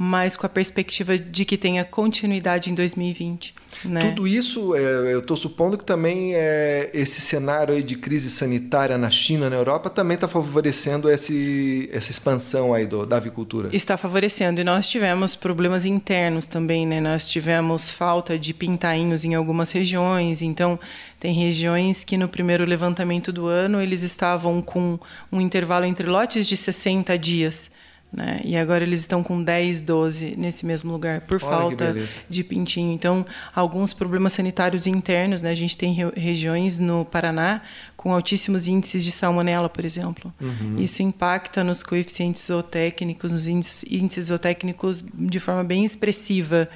mas 0.04 0.36
com 0.36 0.48
a 0.48 0.50
perspectiva 0.50 1.16
de 1.16 1.46
que 1.46 1.56
tenha 1.56 1.86
continuidade 1.86 2.72
em 2.72 2.74
2020. 2.74 3.54
Né? 3.86 4.02
Tudo 4.02 4.28
isso, 4.28 4.74
é, 4.74 5.14
eu 5.14 5.20
estou 5.20 5.38
supondo 5.38 5.78
que 5.78 5.86
também 5.86 6.34
é, 6.34 6.90
esse 6.92 7.22
cenário 7.22 7.84
de 7.84 7.96
crise 7.96 8.32
sanitária 8.32 8.98
na 8.98 9.12
China, 9.12 9.48
na 9.48 9.56
Europa, 9.56 9.92
também 9.92 10.16
está 10.16 10.28
favorecendo 10.28 11.08
esse, 11.08 11.88
essa 11.94 12.10
expansão 12.10 12.74
aí 12.74 12.88
do, 12.88 13.06
da 13.06 13.18
avicultura. 13.18 13.70
Está 13.72 13.96
favorecendo. 13.96 14.60
E 14.60 14.64
nós 14.64 14.90
tivemos 14.90 15.36
problemas 15.36 15.86
internos 15.86 16.48
também, 16.48 16.88
né? 16.88 17.00
Nós 17.00 17.28
tivemos 17.28 17.92
falta 17.92 18.40
de 18.40 18.56
pintainhos 18.56 19.24
em 19.24 19.36
algumas 19.36 19.70
regiões, 19.70 20.42
então 20.42 20.80
tem 21.20 21.32
regiões 21.32 22.04
que 22.04 22.18
no 22.18 22.28
primeiro 22.28 22.66
levantamento 22.66 23.32
do 23.32 23.46
ano 23.46 23.80
eles 23.80 24.02
estavam 24.02 24.64
com 24.64 25.00
um 25.32 25.40
intervalo 25.40 25.86
entre 25.86 26.08
lotes 26.08 26.48
de 26.48 26.58
60 26.58 27.16
dias. 27.20 27.70
Né? 28.12 28.42
E 28.44 28.58
agora 28.58 28.84
eles 28.84 29.00
estão 29.00 29.24
com 29.24 29.42
10, 29.42 29.82
12 29.82 30.36
nesse 30.38 30.66
mesmo 30.66 30.92
lugar, 30.92 31.22
por 31.22 31.42
Olha 31.42 31.52
falta 31.52 31.96
de 32.30 32.44
pintinho. 32.44 32.94
Então, 32.94 33.26
alguns 33.56 33.94
problemas 33.94 34.34
sanitários 34.34 34.86
internos, 34.86 35.42
né? 35.42 35.50
A 35.50 35.56
gente 35.56 35.78
tem 35.78 35.94
re 35.94 36.12
regiões 36.14 36.78
no 36.78 37.06
Paraná 37.06 37.62
com 37.96 38.14
altíssimos 38.14 38.68
índices 38.68 39.06
de 39.06 39.12
salmonela, 39.12 39.70
por 39.70 39.86
exemplo. 39.86 40.34
Uhum. 40.42 40.76
Isso 40.78 41.02
impacta 41.02 41.64
nos 41.64 41.84
coeficientes 41.84 42.46
zootécnicos, 42.48 43.32
nos 43.32 43.48
índices, 43.48 43.90
índices 43.90 44.26
zootécnicos 44.26 45.02
de 45.14 45.40
forma 45.40 45.64
bem 45.64 45.86
expressiva. 45.86 46.68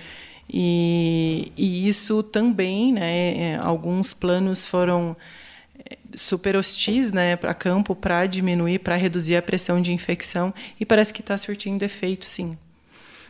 E, 0.49 1.51
e 1.57 1.89
isso 1.89 2.23
também, 2.23 2.93
né, 2.93 3.37
é, 3.37 3.59
alguns 3.61 4.13
planos 4.13 4.63
foram 4.63 5.17
é, 5.17 5.19
super 6.15 6.55
hostis 6.55 7.11
né, 7.11 7.35
para 7.35 7.53
campo 7.53 7.95
para 7.95 8.25
diminuir, 8.25 8.79
para 8.79 8.95
reduzir 8.95 9.35
a 9.35 9.41
pressão 9.41 9.81
de 9.81 9.91
infecção 9.91 10.53
e 10.79 10.85
parece 10.85 11.13
que 11.13 11.21
está 11.21 11.37
surtindo 11.37 11.83
efeito, 11.83 12.25
sim. 12.25 12.57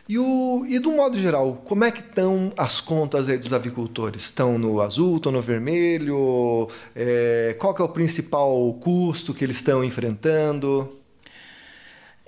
E, 0.08 0.18
o, 0.18 0.64
e 0.68 0.78
do 0.78 0.92
modo 0.92 1.18
geral, 1.18 1.60
como 1.64 1.84
é 1.84 1.90
que 1.90 1.98
estão 1.98 2.52
as 2.56 2.80
contas 2.80 3.28
aí 3.28 3.36
dos 3.36 3.52
avicultores? 3.52 4.22
Estão 4.22 4.56
no 4.56 4.80
azul, 4.80 5.16
estão 5.16 5.32
no 5.32 5.42
vermelho? 5.42 6.68
É, 6.94 7.56
qual 7.58 7.74
é 7.76 7.82
o 7.82 7.88
principal 7.88 8.72
custo 8.74 9.34
que 9.34 9.44
eles 9.44 9.56
estão 9.56 9.82
enfrentando? 9.82 10.96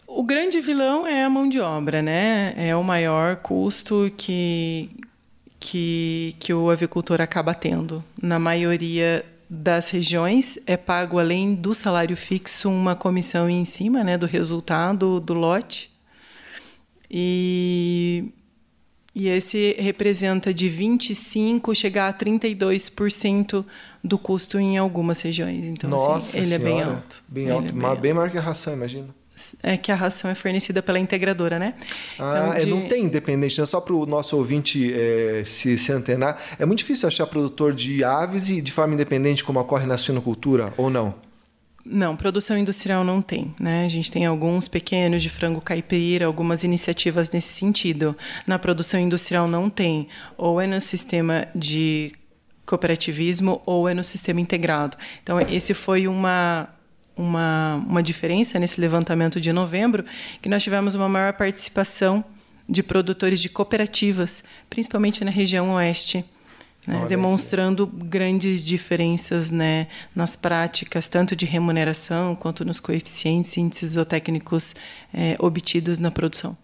O 0.08 0.24
grande 0.24 0.58
vilão 0.58 1.06
é 1.06 1.22
a 1.22 1.30
mão 1.30 1.48
de 1.48 1.60
obra, 1.60 2.02
né? 2.02 2.52
É 2.56 2.74
o 2.74 2.82
maior 2.82 3.36
custo 3.36 4.10
que, 4.16 4.90
que, 5.60 6.34
que 6.40 6.52
o 6.52 6.70
avicultor 6.70 7.20
acaba 7.20 7.54
tendo. 7.54 8.02
Na 8.20 8.40
maioria 8.40 9.24
das 9.48 9.90
regiões 9.90 10.58
é 10.66 10.76
pago, 10.76 11.18
além 11.18 11.54
do 11.54 11.72
salário 11.72 12.16
fixo, 12.16 12.68
uma 12.68 12.94
comissão 12.94 13.48
em 13.48 13.64
cima 13.64 14.04
né, 14.04 14.18
do 14.18 14.26
resultado 14.26 15.20
do 15.20 15.32
lote. 15.32 15.90
E, 17.10 18.30
e 19.14 19.28
esse 19.28 19.74
representa 19.78 20.52
de 20.52 20.68
25% 20.68 21.74
chegar 21.74 22.08
a 22.08 22.12
32% 22.12 23.64
do 24.04 24.18
custo 24.18 24.58
em 24.58 24.76
algumas 24.76 25.20
regiões. 25.22 25.64
Então, 25.64 25.88
assim, 25.94 26.06
Nossa 26.06 26.36
assim, 26.36 26.38
ele 26.38 26.58
senhora, 26.58 26.62
é 26.62 26.74
bem 26.74 26.82
alto. 26.82 27.24
Bem 27.28 27.50
alto, 27.50 27.68
é 27.68 27.72
bem, 27.72 27.84
alto. 27.84 28.00
bem 28.00 28.12
maior 28.12 28.30
que 28.30 28.38
a 28.38 28.42
ração, 28.42 28.74
imagina 28.74 29.08
é 29.62 29.76
que 29.76 29.90
a 29.90 29.94
ração 29.94 30.30
é 30.30 30.34
fornecida 30.34 30.82
pela 30.82 30.98
integradora, 30.98 31.58
né? 31.58 31.74
Ah, 32.18 32.30
então, 32.30 32.52
é, 32.52 32.60
de... 32.60 32.66
não 32.66 32.88
tem 32.88 33.04
independente, 33.04 33.60
né? 33.60 33.66
Só 33.66 33.80
para 33.80 33.94
o 33.94 34.06
nosso 34.06 34.36
ouvinte 34.36 34.92
é, 34.92 35.42
se, 35.44 35.78
se 35.78 35.92
antenar. 35.92 36.40
É 36.58 36.66
muito 36.66 36.80
difícil 36.80 37.08
achar 37.08 37.26
produtor 37.26 37.74
de 37.74 38.04
aves 38.04 38.48
e 38.48 38.60
de 38.60 38.72
forma 38.72 38.94
independente, 38.94 39.44
como 39.44 39.60
ocorre 39.60 39.86
na 39.86 39.98
suinocultura, 39.98 40.72
ou 40.76 40.90
não? 40.90 41.14
Não, 41.84 42.14
produção 42.14 42.58
industrial 42.58 43.02
não 43.02 43.22
tem. 43.22 43.54
Né? 43.58 43.86
A 43.86 43.88
gente 43.88 44.12
tem 44.12 44.26
alguns 44.26 44.68
pequenos 44.68 45.22
de 45.22 45.30
frango 45.30 45.60
caipira, 45.60 46.26
algumas 46.26 46.62
iniciativas 46.62 47.30
nesse 47.30 47.48
sentido. 47.48 48.14
Na 48.46 48.58
produção 48.58 49.00
industrial 49.00 49.48
não 49.48 49.70
tem. 49.70 50.08
Ou 50.36 50.60
é 50.60 50.66
no 50.66 50.80
sistema 50.80 51.48
de 51.54 52.12
cooperativismo 52.66 53.62
ou 53.64 53.88
é 53.88 53.94
no 53.94 54.04
sistema 54.04 54.40
integrado. 54.40 54.98
Então, 55.22 55.40
esse 55.40 55.72
foi 55.72 56.06
uma 56.06 56.68
uma, 57.18 57.74
uma 57.86 58.02
diferença 58.02 58.58
nesse 58.58 58.80
levantamento 58.80 59.40
de 59.40 59.52
novembro, 59.52 60.04
que 60.40 60.48
nós 60.48 60.62
tivemos 60.62 60.94
uma 60.94 61.08
maior 61.08 61.32
participação 61.32 62.24
de 62.68 62.82
produtores 62.82 63.40
de 63.40 63.48
cooperativas, 63.48 64.44
principalmente 64.70 65.24
na 65.24 65.30
região 65.30 65.72
oeste. 65.72 66.24
Né, 66.86 67.04
demonstrando 67.06 67.86
grandes 67.86 68.64
diferenças 68.64 69.50
né, 69.50 69.88
nas 70.16 70.34
práticas, 70.34 71.06
tanto 71.06 71.36
de 71.36 71.44
remuneração 71.44 72.34
quanto 72.34 72.64
nos 72.64 72.80
coeficientes 72.80 73.54
e 73.54 73.60
índices 73.60 73.90
zootécnicos 73.90 74.74
é, 75.12 75.36
obtidos 75.38 75.98
na 75.98 76.10
produção. 76.10 76.56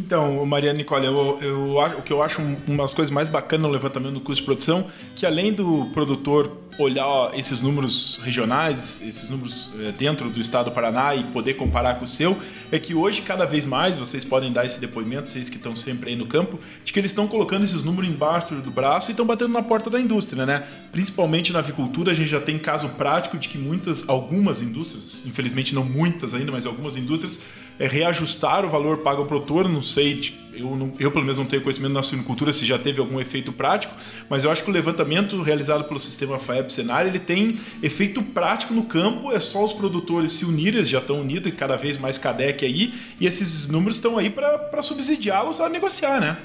Então, 0.00 0.44
Maria 0.46 0.72
Nicole, 0.72 1.04
eu, 1.04 1.38
eu, 1.42 1.76
o 1.76 2.02
que 2.02 2.10
eu 2.10 2.22
acho 2.22 2.40
uma 2.66 2.84
das 2.84 2.94
coisas 2.94 3.12
mais 3.12 3.28
bacanas 3.28 3.66
no 3.66 3.70
levantamento 3.70 4.14
do 4.14 4.20
custo 4.20 4.40
de 4.40 4.46
produção, 4.46 4.90
que 5.14 5.26
além 5.26 5.52
do 5.52 5.90
produtor 5.92 6.56
olhar 6.78 7.32
esses 7.34 7.60
números 7.60 8.18
regionais, 8.22 9.02
esses 9.02 9.28
números 9.28 9.68
é, 9.78 9.92
dentro 9.92 10.30
do 10.30 10.40
estado 10.40 10.70
do 10.70 10.72
Paraná 10.72 11.14
e 11.14 11.24
poder 11.24 11.54
comparar 11.54 11.96
com 11.96 12.04
o 12.04 12.08
seu, 12.08 12.34
é 12.72 12.78
que 12.78 12.94
hoje, 12.94 13.20
cada 13.20 13.44
vez 13.44 13.66
mais, 13.66 13.96
vocês 13.96 14.24
podem 14.24 14.50
dar 14.50 14.64
esse 14.64 14.80
depoimento, 14.80 15.28
vocês 15.28 15.50
que 15.50 15.56
estão 15.56 15.76
sempre 15.76 16.10
aí 16.10 16.16
no 16.16 16.26
campo, 16.26 16.58
de 16.82 16.92
que 16.92 16.98
eles 16.98 17.10
estão 17.10 17.28
colocando 17.28 17.64
esses 17.64 17.84
números 17.84 18.10
embaixo 18.10 18.54
do 18.54 18.70
braço 18.70 19.10
e 19.10 19.12
estão 19.12 19.26
batendo 19.26 19.52
na 19.52 19.62
porta 19.62 19.90
da 19.90 20.00
indústria, 20.00 20.46
né? 20.46 20.64
Principalmente 20.90 21.52
na 21.52 21.58
avicultura, 21.58 22.12
a 22.12 22.14
gente 22.14 22.30
já 22.30 22.40
tem 22.40 22.58
caso 22.58 22.88
prático 22.90 23.36
de 23.36 23.48
que 23.48 23.58
muitas, 23.58 24.08
algumas 24.08 24.62
indústrias, 24.62 25.22
infelizmente 25.26 25.74
não 25.74 25.84
muitas 25.84 26.32
ainda, 26.32 26.50
mas 26.50 26.64
algumas 26.64 26.96
indústrias, 26.96 27.40
é, 27.80 27.86
reajustar 27.86 28.64
o 28.66 28.68
valor 28.68 28.98
pago 28.98 29.22
ao 29.22 29.26
produtor, 29.26 29.66
não 29.66 29.82
sei, 29.82 30.34
eu, 30.52 30.76
não, 30.76 30.92
eu 31.00 31.10
pelo 31.10 31.24
menos 31.24 31.38
não 31.38 31.46
tenho 31.46 31.62
conhecimento 31.62 31.94
na 31.94 32.02
suinocultura 32.02 32.52
se 32.52 32.66
já 32.66 32.78
teve 32.78 33.00
algum 33.00 33.18
efeito 33.18 33.50
prático, 33.50 33.94
mas 34.28 34.44
eu 34.44 34.50
acho 34.50 34.62
que 34.62 34.70
o 34.70 34.72
levantamento 34.72 35.40
realizado 35.42 35.84
pelo 35.84 35.98
sistema 35.98 36.38
FAEP 36.38 36.70
Senar, 36.70 37.06
ele 37.06 37.18
tem 37.18 37.58
efeito 37.82 38.22
prático 38.22 38.74
no 38.74 38.82
campo, 38.82 39.32
é 39.32 39.40
só 39.40 39.64
os 39.64 39.72
produtores 39.72 40.32
se 40.32 40.44
unirem, 40.44 40.84
já 40.84 40.98
estão 40.98 41.22
unidos 41.22 41.50
e 41.50 41.56
cada 41.56 41.76
vez 41.76 41.96
mais 41.96 42.18
CADEC 42.18 42.66
aí, 42.66 42.92
e 43.18 43.26
esses 43.26 43.66
números 43.66 43.96
estão 43.96 44.18
aí 44.18 44.28
para 44.28 44.82
subsidiá-los 44.82 45.58
a 45.58 45.68
negociar, 45.70 46.20
né? 46.20 46.36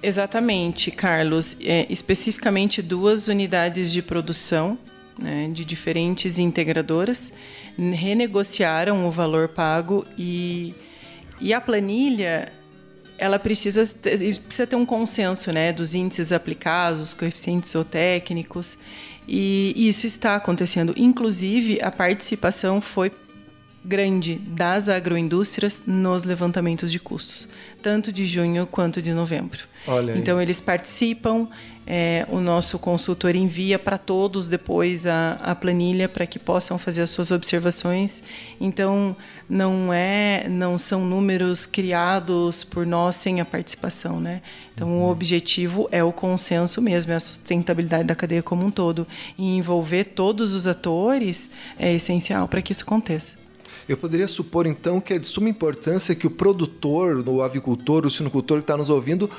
Exatamente, 0.00 0.90
Carlos. 0.90 1.56
É, 1.62 1.86
especificamente 1.88 2.82
duas 2.82 3.26
unidades 3.26 3.90
de 3.90 4.02
produção 4.02 4.78
né, 5.18 5.48
de 5.52 5.64
diferentes 5.64 6.38
integradoras 6.38 7.32
renegociaram 7.76 9.06
o 9.06 9.10
valor 9.10 9.48
pago 9.48 10.04
e, 10.16 10.74
e 11.40 11.52
a 11.52 11.60
planilha 11.60 12.52
ela 13.16 13.38
precisa 13.38 13.86
ter, 13.86 14.40
precisa 14.40 14.66
ter 14.66 14.76
um 14.76 14.86
consenso 14.86 15.52
né, 15.52 15.72
dos 15.72 15.94
índices 15.94 16.32
aplicados, 16.32 17.14
coeficientes 17.14 17.70
zootécnicos, 17.70 18.76
e 19.26 19.88
isso 19.88 20.06
está 20.06 20.36
acontecendo. 20.36 20.92
Inclusive, 20.96 21.80
a 21.80 21.90
participação 21.90 22.80
foi 22.80 23.10
grande 23.84 24.36
das 24.36 24.88
agroindústrias 24.88 25.82
nos 25.86 26.24
levantamentos 26.24 26.90
de 26.90 26.98
custos, 26.98 27.46
tanto 27.82 28.12
de 28.12 28.26
junho 28.26 28.66
quanto 28.66 29.02
de 29.02 29.12
novembro. 29.12 29.60
Então, 30.16 30.40
eles 30.40 30.60
participam, 30.60 31.46
é, 31.86 32.26
o 32.30 32.40
nosso 32.40 32.78
consultor 32.78 33.36
envia 33.36 33.78
para 33.78 33.98
todos 33.98 34.48
depois 34.48 35.06
a, 35.06 35.32
a 35.42 35.54
planilha 35.54 36.08
para 36.08 36.26
que 36.26 36.38
possam 36.38 36.78
fazer 36.78 37.02
as 37.02 37.10
suas 37.10 37.30
observações. 37.30 38.22
Então, 38.58 39.14
não 39.46 39.92
é, 39.92 40.48
não 40.48 40.78
são 40.78 41.04
números 41.04 41.66
criados 41.66 42.64
por 42.64 42.86
nós 42.86 43.16
sem 43.16 43.42
a 43.42 43.44
participação, 43.44 44.18
né? 44.18 44.40
Então, 44.74 45.02
o 45.02 45.10
objetivo 45.10 45.86
é 45.92 46.02
o 46.02 46.10
consenso 46.10 46.80
mesmo, 46.80 47.12
é 47.12 47.16
a 47.16 47.20
sustentabilidade 47.20 48.04
da 48.04 48.14
cadeia 48.14 48.42
como 48.42 48.64
um 48.64 48.70
todo. 48.70 49.06
E 49.36 49.44
envolver 49.44 50.04
todos 50.04 50.54
os 50.54 50.66
atores 50.66 51.50
é 51.78 51.92
essencial 51.92 52.48
para 52.48 52.62
que 52.62 52.72
isso 52.72 52.82
aconteça. 52.82 53.43
Eu 53.88 53.96
poderia 53.96 54.28
supor, 54.28 54.66
então, 54.66 55.00
que 55.00 55.14
é 55.14 55.18
de 55.18 55.26
suma 55.26 55.48
importância 55.48 56.14
que 56.14 56.26
o 56.26 56.30
produtor, 56.30 57.26
o 57.28 57.42
avicultor, 57.42 58.06
o 58.06 58.10
sinocultor 58.10 58.58
que 58.58 58.64
está 58.64 58.76
nos 58.76 58.90
ouvindo 58.90 59.30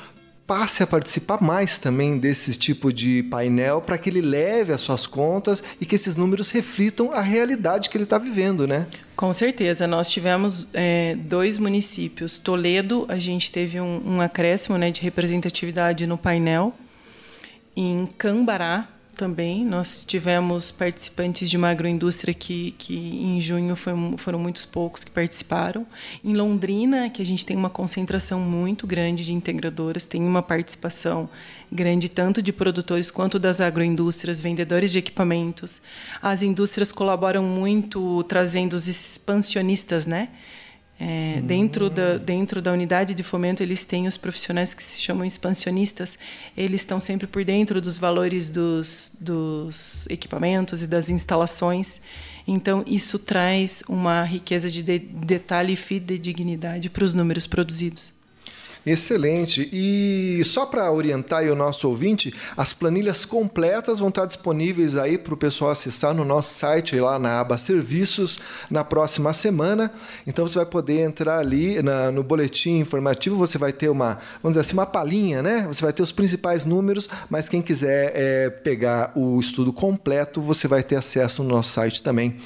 passe 0.46 0.84
a 0.84 0.88
participar 0.88 1.42
mais 1.42 1.78
também 1.78 2.20
desse 2.20 2.56
tipo 2.56 2.94
de 2.94 3.24
painel 3.24 3.82
para 3.82 3.98
que 3.98 4.10
ele 4.10 4.22
leve 4.22 4.72
as 4.72 4.82
suas 4.82 5.08
contas 5.08 5.64
e 5.82 5.86
que 5.86 5.96
esses 5.96 6.16
números 6.16 6.52
reflitam 6.52 7.12
a 7.12 7.22
realidade 7.22 7.90
que 7.90 7.98
ele 7.98 8.04
está 8.04 8.18
vivendo, 8.18 8.68
né? 8.68 8.86
Com 9.16 9.34
certeza. 9.34 9.88
Nós 9.88 10.10
tivemos 10.10 10.68
é, 10.74 11.16
dois 11.16 11.58
municípios. 11.58 12.38
Toledo, 12.38 13.06
a 13.08 13.18
gente 13.18 13.52
teve 13.52 13.80
um, 13.82 14.02
um 14.06 14.22
acréscimo 14.22 14.78
né, 14.78 14.92
de 14.92 15.02
representatividade 15.02 16.06
no 16.06 16.18
painel. 16.18 16.74
Em 17.76 18.08
Cambará, 18.18 18.88
também. 19.16 19.66
Nós 19.66 20.04
tivemos 20.04 20.70
participantes 20.70 21.50
de 21.50 21.58
uma 21.58 21.70
agroindústria 21.70 22.34
que, 22.34 22.76
que 22.78 22.96
em 22.96 23.42
junho 23.42 23.76
foi, 23.76 23.94
foram 24.18 24.38
muitos 24.38 24.66
poucos 24.66 25.04
que 25.04 25.12
participaram. 25.12 25.88
Em 26.24 26.36
Londrina, 26.36 27.10
que 27.10 27.22
a 27.22 27.26
gente 27.26 27.46
tem 27.46 27.56
uma 27.56 27.70
concentração 27.70 28.40
muito 28.40 28.86
grande 28.86 29.26
de 29.26 29.34
integradoras, 29.34 30.06
tem 30.06 30.22
uma 30.22 30.44
participação 30.44 31.30
grande 31.72 32.10
tanto 32.10 32.42
de 32.42 32.54
produtores 32.54 33.10
quanto 33.10 33.40
das 33.40 33.60
agroindústrias, 33.60 34.42
vendedores 34.42 34.92
de 34.92 35.00
equipamentos. 35.00 35.82
As 36.22 36.44
indústrias 36.44 36.92
colaboram 36.92 37.44
muito 37.44 38.24
trazendo 38.24 38.74
os 38.74 38.88
expansionistas, 38.88 40.06
né? 40.06 40.30
É, 40.98 41.42
dentro, 41.42 41.90
da, 41.90 42.18
dentro 42.18 42.62
da 42.62 42.72
unidade 42.72 43.14
de 43.14 43.22
fomento, 43.22 43.62
eles 43.62 43.84
têm 43.84 44.08
os 44.08 44.16
profissionais 44.16 44.74
que 44.74 44.82
se 44.82 45.02
chamam 45.02 45.26
expansionistas. 45.26 46.18
Eles 46.56 46.82
estão 46.82 47.02
sempre 47.02 47.28
por 47.28 47.44
dentro 47.44 47.82
dos 47.82 48.00
valores 48.00 48.48
dos, 48.48 49.12
dos 49.20 50.08
equipamentos 50.10 50.84
e 50.84 50.88
das 50.88 51.10
instalações. 51.10 52.02
Então, 52.48 52.84
isso 52.88 53.20
traz 53.20 53.84
uma 53.90 54.24
riqueza 54.24 54.70
de, 54.70 54.82
de 54.82 55.00
detalhe 55.00 55.74
e 55.74 55.76
fidedignidade 55.76 56.90
para 56.90 57.04
os 57.04 57.14
números 57.14 57.46
produzidos. 57.46 58.15
Excelente. 58.86 59.68
E 59.74 60.44
só 60.46 60.66
para 60.66 60.92
orientar 60.92 61.44
o 61.46 61.56
nosso 61.56 61.90
ouvinte, 61.90 62.32
as 62.56 62.72
planilhas 62.72 63.26
completas 63.26 64.00
vão 64.00 64.10
estar 64.10 64.26
disponíveis 64.28 64.96
aí 64.96 65.18
para 65.18 65.34
o 65.34 65.38
pessoal 65.38 65.72
acessar 65.72 66.14
no 66.14 66.24
nosso 66.24 66.54
site, 66.54 67.00
lá 67.00 67.18
na 67.18 67.40
aba 67.40 67.58
Serviços, 67.58 68.38
na 68.70 68.84
próxima 68.84 69.34
semana. 69.34 69.92
Então 70.28 70.48
você 70.48 70.60
vai 70.60 70.68
poder 70.68 71.00
entrar 71.00 71.40
ali 71.40 71.82
na, 71.82 72.12
no 72.12 72.22
boletim 72.22 72.78
informativo, 72.78 73.36
você 73.36 73.58
vai 73.58 73.74
ter 73.74 73.90
uma, 73.90 74.20
vamos 74.44 74.56
dizer 74.56 74.62
assim, 74.62 74.74
uma 74.74 74.86
palhinha, 74.86 75.42
né? 75.42 75.66
Você 75.68 75.82
vai 75.82 75.92
ter 75.92 76.04
os 76.04 76.12
principais 76.12 76.64
números, 76.64 77.10
mas 77.28 77.50
quem 77.50 77.64
quiser 77.64 78.12
é, 78.14 78.50
pegar 78.52 79.12
o 79.16 79.40
estudo 79.40 79.74
completo, 79.74 80.40
você 80.40 80.68
vai 80.68 80.84
ter 80.84 80.98
acesso 80.98 81.42
no 81.42 81.50
nosso 81.50 81.72
site 81.72 82.04
também. 82.04 82.38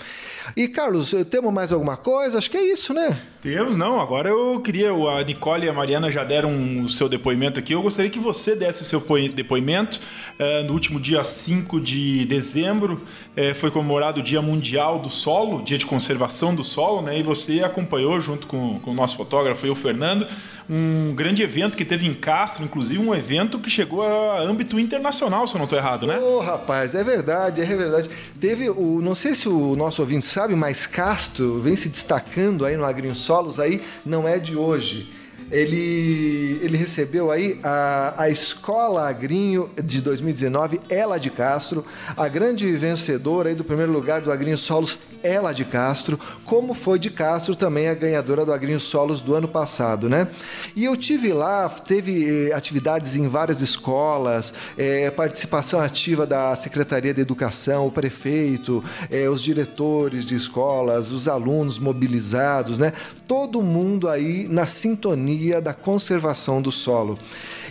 E, 0.56 0.68
Carlos, 0.68 1.14
temos 1.30 1.54
mais 1.54 1.72
alguma 1.72 1.98
coisa? 1.98 2.38
Acho 2.38 2.50
que 2.50 2.58
é 2.58 2.72
isso, 2.72 2.94
né? 2.94 3.22
Temos, 3.42 3.78
não. 3.78 4.02
Agora 4.02 4.30
eu 4.30 4.60
queria. 4.60 4.92
A 4.92 5.24
Nicole 5.24 5.66
e 5.66 5.70
a 5.70 5.74
Mariana 5.74 6.12
já 6.12 6.24
deram 6.24 6.84
o 6.84 6.90
seu 6.90 7.08
depoimento 7.08 7.58
aqui. 7.58 7.74
Eu 7.74 7.82
gostaria 7.82 8.12
que 8.12 8.20
você 8.20 8.56
desse 8.56 8.82
o 8.82 8.86
seu 8.86 9.04
depoimento. 9.34 10.00
Uh, 10.40 10.64
no 10.66 10.74
último 10.74 11.00
dia 11.00 11.24
5 11.24 11.80
de 11.80 12.26
dezembro 12.26 12.96
uh, 12.96 13.56
foi 13.56 13.72
comemorado 13.72 14.20
o 14.20 14.24
Dia 14.24 14.42
Mundial 14.42 15.00
do 15.00 15.10
Solo, 15.10 15.62
Dia 15.64 15.78
de 15.78 15.86
Conservação 15.86 16.54
do 16.54 16.64
Solo, 16.64 17.02
né? 17.02 17.18
E 17.18 17.24
você 17.24 17.62
acompanhou, 17.62 18.20
junto 18.20 18.46
com, 18.46 18.80
com 18.80 18.92
o 18.92 18.94
nosso 18.94 19.16
fotógrafo 19.16 19.66
e 19.66 19.70
o 19.70 19.76
Fernando, 19.76 20.28
um 20.70 21.16
grande 21.16 21.42
evento 21.42 21.76
que 21.76 21.84
teve 21.84 22.06
em 22.06 22.14
Castro, 22.14 22.64
inclusive 22.64 23.00
um 23.00 23.16
evento 23.16 23.58
que 23.58 23.70
chegou 23.70 24.04
a 24.04 24.40
âmbito 24.40 24.80
internacional, 24.80 25.48
se 25.48 25.56
eu 25.56 25.58
não 25.58 25.66
estou 25.66 25.80
errado, 25.80 26.06
né? 26.06 26.20
Ô, 26.20 26.38
oh, 26.38 26.40
rapaz, 26.42 26.94
é 26.94 27.04
verdade, 27.04 27.62
é 27.62 27.66
verdade. 27.66 28.10
Teve 28.40 28.70
o, 28.70 29.02
não 29.02 29.16
sei 29.16 29.34
se 29.34 29.50
o 29.50 29.76
nosso 29.76 30.02
ouvinte 30.02 30.26
sabe, 30.26 30.56
mas 30.56 30.86
Castro 30.86 31.60
vem 31.60 31.76
se 31.76 31.90
destacando 31.90 32.66
aí 32.66 32.78
no 32.78 32.86
Agrinho 32.86 33.16
Solos 33.16 33.60
aí, 33.60 33.82
não 34.06 34.28
é 34.28 34.38
de 34.38 34.56
hoje 34.56 35.20
ele, 35.52 36.60
ele 36.62 36.78
recebeu 36.78 37.32
aí 37.32 37.60
a, 37.64 38.24
a 38.24 38.30
Escola 38.30 39.08
Agrinho 39.08 39.70
de 39.84 40.02
2019, 40.02 40.80
Ela 40.90 41.18
de 41.18 41.30
Castro, 41.30 41.86
a 42.16 42.28
grande 42.28 42.72
vencedora 42.74 43.50
aí 43.50 43.56
do 43.56 43.64
primeiro 43.64 43.92
lugar 43.92 44.22
do 44.22 44.32
Agrinho 44.32 44.58
Solos, 44.58 45.00
Ela 45.24 45.52
de 45.52 45.66
Castro, 45.66 46.20
como 46.46 46.74
foi 46.74 46.98
de 46.98 47.10
Castro 47.10 47.56
também 47.56 47.88
a 47.88 47.94
ganhadora 47.94 48.46
do 48.46 48.54
Agrinho 48.54 48.80
Solos 48.80 49.22
do 49.22 49.36
ano 49.36 49.48
passado, 49.48 50.10
né? 50.10 50.28
E 50.76 50.86
eu 50.86 50.96
tive 50.96 51.34
lá, 51.34 51.68
teve 51.70 52.50
eh, 52.50 52.54
atividades 52.54 53.16
em 53.16 53.28
várias 53.28 53.62
escolas, 53.62 54.54
eh, 54.78 55.10
participação 55.12 55.80
ativa 55.80 56.26
da 56.26 56.56
Secretaria 56.56 57.14
de 57.14 57.22
Educação, 57.22 57.88
o 57.88 57.92
prefeito, 57.92 58.84
eh, 59.12 59.30
os 59.30 59.42
diretores 59.42 60.26
de 60.26 60.36
escolas, 60.36 61.12
os 61.12 61.28
alunos 61.28 61.80
mobilizados, 61.80 62.78
né? 62.78 62.94
Todo 63.28 63.62
mundo 63.62 64.08
aí 64.08 64.48
na 64.48 64.66
sintonia 64.66 65.62
da 65.62 65.74
conservação 65.74 66.62
do 66.62 66.72
solo. 66.72 67.18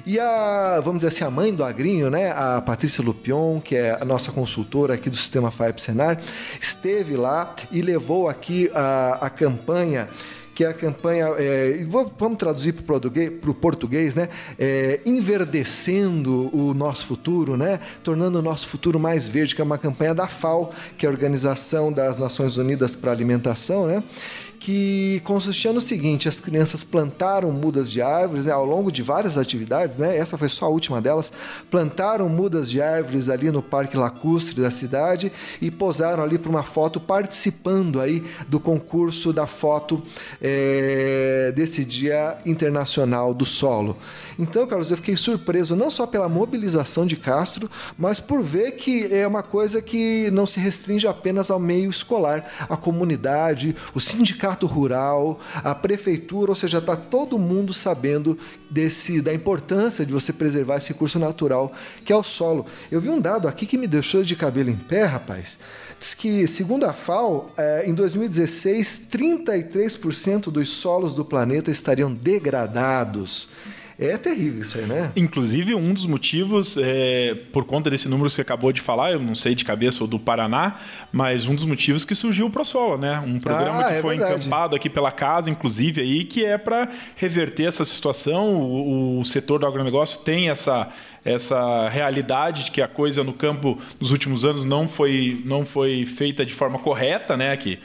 E 0.07 0.19
a, 0.19 0.81
vamos 0.83 1.01
dizer 1.01 1.09
assim, 1.09 1.25
a 1.25 1.31
mãe 1.31 1.53
do 1.53 1.65
Agrinho, 1.65 2.11
né, 2.11 2.31
a 2.31 2.61
Patrícia 2.61 3.03
Lupion, 3.03 3.61
que 3.61 3.77
é 3.77 3.97
a 4.01 4.05
nossa 4.05 4.33
consultora 4.33 4.95
aqui 4.95 5.11
do 5.11 5.17
Sistema 5.17 5.51
FAEP 5.51 5.81
Senar, 5.81 6.21
esteve 6.61 7.17
lá 7.17 7.55
e 7.71 7.83
levou 7.83 8.29
aqui 8.29 8.71
a, 8.75 9.19
a 9.21 9.31
campanha 9.31 10.09
que 10.59 10.65
é 10.65 10.67
a 10.67 10.75
campanha, 10.75 11.27
é, 11.39 11.87
vamos 12.19 12.37
traduzir 12.37 12.73
para 12.73 12.83
o 12.83 12.85
português, 12.85 13.33
português, 13.61 14.15
né? 14.17 14.29
É, 14.59 14.99
enverdecendo 15.07 16.51
o 16.53 16.75
nosso 16.75 17.07
futuro, 17.07 17.57
né? 17.57 17.79
Tornando 18.03 18.41
o 18.41 18.43
nosso 18.43 18.67
futuro 18.67 18.99
mais 18.99 19.29
verde, 19.29 19.55
que 19.55 19.61
é 19.61 19.65
uma 19.65 19.79
campanha 19.79 20.13
da 20.13 20.27
FAO, 20.27 20.73
que 20.97 21.07
é 21.07 21.09
a 21.09 21.13
Organização 21.13 21.93
das 21.93 22.19
Nações 22.19 22.57
Unidas 22.57 22.97
para 22.97 23.13
a 23.13 23.15
Alimentação, 23.15 23.87
né? 23.87 24.03
Que 24.59 25.21
consistia 25.25 25.73
no 25.73 25.81
seguinte: 25.81 26.29
as 26.29 26.41
crianças 26.41 26.83
plantaram 26.85 27.51
mudas 27.51 27.91
de 27.91 28.03
árvores 28.03 28.47
né, 28.47 28.53
ao 28.53 28.65
longo 28.65 28.91
de 28.91 29.03
várias 29.03 29.39
atividades, 29.39 29.97
né? 29.97 30.17
Essa 30.17 30.37
foi 30.37 30.49
só 30.49 30.67
a 30.67 30.69
última 30.69 31.01
delas. 31.01 31.33
Plantaram 31.71 32.29
mudas 32.29 32.69
de 32.71 32.81
árvores 32.81 33.29
ali 33.29 33.51
no 33.51 33.63
Parque 33.63 33.97
Lacustre 33.97 34.61
da 34.61 34.71
cidade 34.71 35.33
e 35.61 35.71
posaram 35.71 36.23
ali 36.23 36.39
para 36.39 36.51
uma 36.51 36.63
foto 36.63 37.01
participando 37.01 38.01
aí 38.01 38.25
do 38.49 38.59
concurso 38.59 39.33
da 39.33 39.47
foto 39.47 40.03
é, 40.41 41.53
desse 41.55 41.85
Dia 41.85 42.37
Internacional 42.45 43.33
do 43.33 43.45
Solo. 43.45 43.97
Então, 44.39 44.67
Carlos, 44.67 44.91
eu 44.91 44.97
fiquei 44.97 45.17
surpreso 45.17 45.75
não 45.75 45.91
só 45.91 46.07
pela 46.07 46.29
mobilização 46.29 47.05
de 47.05 47.17
Castro, 47.17 47.69
mas 47.99 48.21
por 48.21 48.43
ver 48.43 48.73
que 48.73 49.13
é 49.13 49.27
uma 49.27 49.43
coisa 49.43 49.83
que 49.83 50.31
não 50.31 50.47
se 50.47 50.61
restringe 50.61 51.09
apenas 51.09 51.51
ao 51.51 51.59
meio 51.59 51.91
escolar, 51.91 52.49
a 52.69 52.77
comunidade, 52.77 53.75
sindicatos 53.99 54.29
sindicato 54.29 54.67
rural, 54.67 55.41
a 55.65 55.75
prefeitura, 55.75 56.51
ou 56.51 56.55
seja, 56.55 56.79
está 56.79 56.97
todo 56.97 57.39
mundo 57.39 57.73
sabendo 57.73 58.39
desse 58.71 59.21
da 59.21 59.35
importância 59.35 60.05
de 60.05 60.13
você 60.13 60.33
preservar 60.33 60.77
esse 60.77 60.93
recurso 60.93 61.19
natural 61.19 61.73
que 62.05 62.13
é 62.13 62.17
o 62.17 62.23
solo. 62.23 62.67
Eu 62.91 63.01
vi 63.01 63.09
um 63.09 63.21
dado 63.21 63.49
aqui 63.49 63.67
que 63.67 63.77
me 63.77 63.87
deixou 63.87 64.23
de 64.23 64.37
cabelo 64.37 64.71
em 64.71 64.77
pé, 64.77 65.05
rapaz. 65.05 65.59
Diz 65.99 66.15
que, 66.15 66.47
segundo 66.47 66.85
a 66.85 66.93
FAO, 66.93 67.51
é, 67.57 67.85
em 67.89 67.95
2016, 67.95 69.09
33% 69.11 70.51
dos 70.51 70.69
solos 70.69 71.15
do 71.15 71.25
planeta 71.25 71.71
estariam 71.71 72.13
degradados. 72.13 73.49
É 73.99 74.17
terrível 74.17 74.63
isso 74.63 74.79
aí, 74.79 74.87
né? 74.87 75.11
Inclusive, 75.17 75.75
um 75.75 75.93
dos 75.93 76.07
motivos, 76.07 76.77
é, 76.77 77.35
por 77.53 77.65
conta 77.65 77.91
desse 77.91 78.09
número 78.09 78.29
que 78.29 78.37
você 78.37 78.43
acabou 78.43 78.73
de 78.73 78.81
falar, 78.81 79.11
eu 79.11 79.19
não 79.19 79.35
sei 79.35 79.57
de 79.57 79.65
cabeça 79.65 80.05
ou 80.05 80.09
do 80.09 80.21
Paraná, 80.21 80.77
mas 81.11 81.47
um 81.47 81.55
dos 81.55 81.65
motivos 81.65 82.05
que 82.05 82.15
surgiu 82.15 82.47
o 82.47 82.51
ProSolo, 82.51 82.97
né? 82.97 83.19
Um 83.19 83.41
programa 83.41 83.81
ah, 83.81 83.89
que 83.89 83.95
é 83.95 84.01
foi 84.01 84.17
verdade. 84.17 84.41
encampado 84.41 84.77
aqui 84.77 84.89
pela 84.89 85.11
casa, 85.11 85.51
inclusive, 85.51 86.01
aí, 86.01 86.25
que 86.25 86.45
é 86.45 86.57
para 86.57 86.89
reverter 87.17 87.65
essa 87.65 87.85
situação. 87.85 88.55
O, 88.55 89.19
o 89.19 89.25
setor 89.25 89.59
do 89.59 89.67
agronegócio 89.67 90.21
tem 90.21 90.49
essa 90.49 90.89
essa 91.25 91.89
realidade 91.91 92.65
de 92.65 92.71
que 92.71 92.81
a 92.81 92.89
coisa 92.89 93.23
no 93.23 93.35
campo 93.35 93.79
nos 94.01 94.13
últimos 94.13 94.47
anos 94.47 94.65
não 94.65 94.89
foi, 94.89 95.43
não 95.45 95.65
foi 95.65 96.07
feita 96.07 96.47
de 96.47 96.55
forma 96.55 96.79
correta, 96.79 97.37
né? 97.37 97.55
Que 97.57 97.79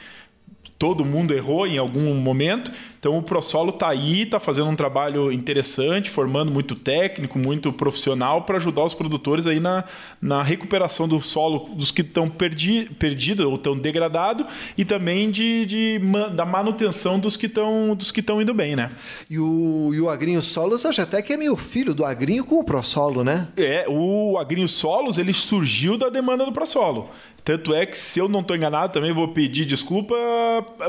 todo 0.78 1.04
mundo 1.04 1.32
errou 1.32 1.66
em 1.66 1.78
algum 1.78 2.14
momento. 2.14 2.70
Então 2.98 3.18
o 3.18 3.22
ProSolo 3.22 3.70
está 3.70 3.88
aí, 3.88 4.22
está 4.22 4.40
fazendo 4.40 4.70
um 4.70 4.76
trabalho 4.76 5.30
interessante, 5.30 6.10
formando 6.10 6.50
muito 6.50 6.74
técnico, 6.74 7.38
muito 7.38 7.72
profissional 7.72 8.42
para 8.42 8.56
ajudar 8.56 8.82
os 8.82 8.94
produtores 8.94 9.46
aí 9.46 9.60
na, 9.60 9.84
na 10.20 10.42
recuperação 10.42 11.06
do 11.06 11.20
solo 11.20 11.68
dos 11.74 11.90
que 11.90 12.00
estão 12.00 12.28
perdi, 12.28 12.88
perdidos 12.98 13.44
ou 13.44 13.56
estão 13.56 13.76
degradados 13.76 14.46
e 14.76 14.84
também 14.84 15.30
de, 15.30 15.66
de, 15.66 16.00
da 16.34 16.46
manutenção 16.46 17.20
dos 17.20 17.36
que 17.36 17.46
estão 17.46 17.94
dos 17.94 18.10
que 18.10 18.20
estão 18.20 18.40
indo 18.40 18.54
bem, 18.54 18.74
né? 18.74 18.90
E 19.28 19.38
o, 19.38 19.90
e 19.92 20.00
o 20.00 20.08
Agrinho 20.08 20.40
Solos, 20.40 20.86
acho 20.86 21.02
até 21.02 21.20
que 21.20 21.34
é 21.34 21.36
meio 21.36 21.56
filho 21.56 21.94
do 21.94 22.04
Agrinho 22.04 22.44
com 22.44 22.58
o 22.58 22.64
ProSolo, 22.64 23.22
né? 23.22 23.48
É, 23.56 23.84
o 23.86 24.38
Agrinho 24.38 24.68
Solos 24.68 25.18
ele 25.18 25.34
surgiu 25.34 25.98
da 25.98 26.08
demanda 26.08 26.44
do 26.44 26.52
ProSolo. 26.52 27.10
Tanto 27.44 27.74
é 27.74 27.84
que, 27.84 27.96
se 27.96 28.18
eu 28.18 28.26
não 28.26 28.40
estou 28.40 28.56
enganado, 28.56 28.94
também 28.94 29.12
vou 29.12 29.28
pedir 29.28 29.66
desculpa, 29.66 30.14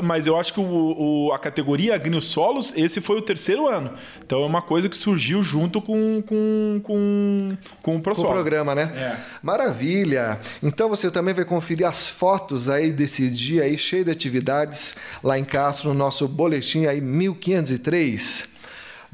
mas 0.02 0.26
eu 0.26 0.38
acho 0.38 0.54
que 0.54 0.60
o, 0.60 1.26
o, 1.26 1.32
a 1.32 1.38
categoria 1.38 1.94
Agrinho 1.94 2.22
Solos, 2.22 2.72
esse 2.74 2.98
foi 2.98 3.18
o 3.18 3.22
terceiro 3.22 3.68
ano. 3.68 3.92
Então 4.24 4.42
é 4.42 4.46
uma 4.46 4.62
coisa 4.62 4.88
que 4.88 4.96
surgiu 4.96 5.42
junto 5.42 5.82
com, 5.82 6.22
com, 6.22 6.80
com, 6.82 7.46
com 7.82 7.96
o 7.96 8.00
ProSolo. 8.00 8.28
Com 8.28 8.32
o 8.32 8.36
programa, 8.36 8.74
né? 8.74 8.90
É. 8.96 9.16
Maravilha! 9.42 10.40
Então 10.62 10.88
você 10.88 11.10
também 11.10 11.34
vai 11.34 11.44
conferir 11.44 11.86
as 11.86 12.06
fotos 12.06 12.70
aí 12.70 12.90
desse 12.90 13.28
dia 13.28 13.64
aí, 13.64 13.76
cheio 13.76 14.06
de 14.06 14.10
atividades, 14.10 14.96
lá 15.22 15.38
em 15.38 15.44
Castro, 15.44 15.90
no 15.90 15.94
nosso 15.94 16.26
boletim 16.26 16.86
aí 16.86 17.02
1503. 17.02 18.55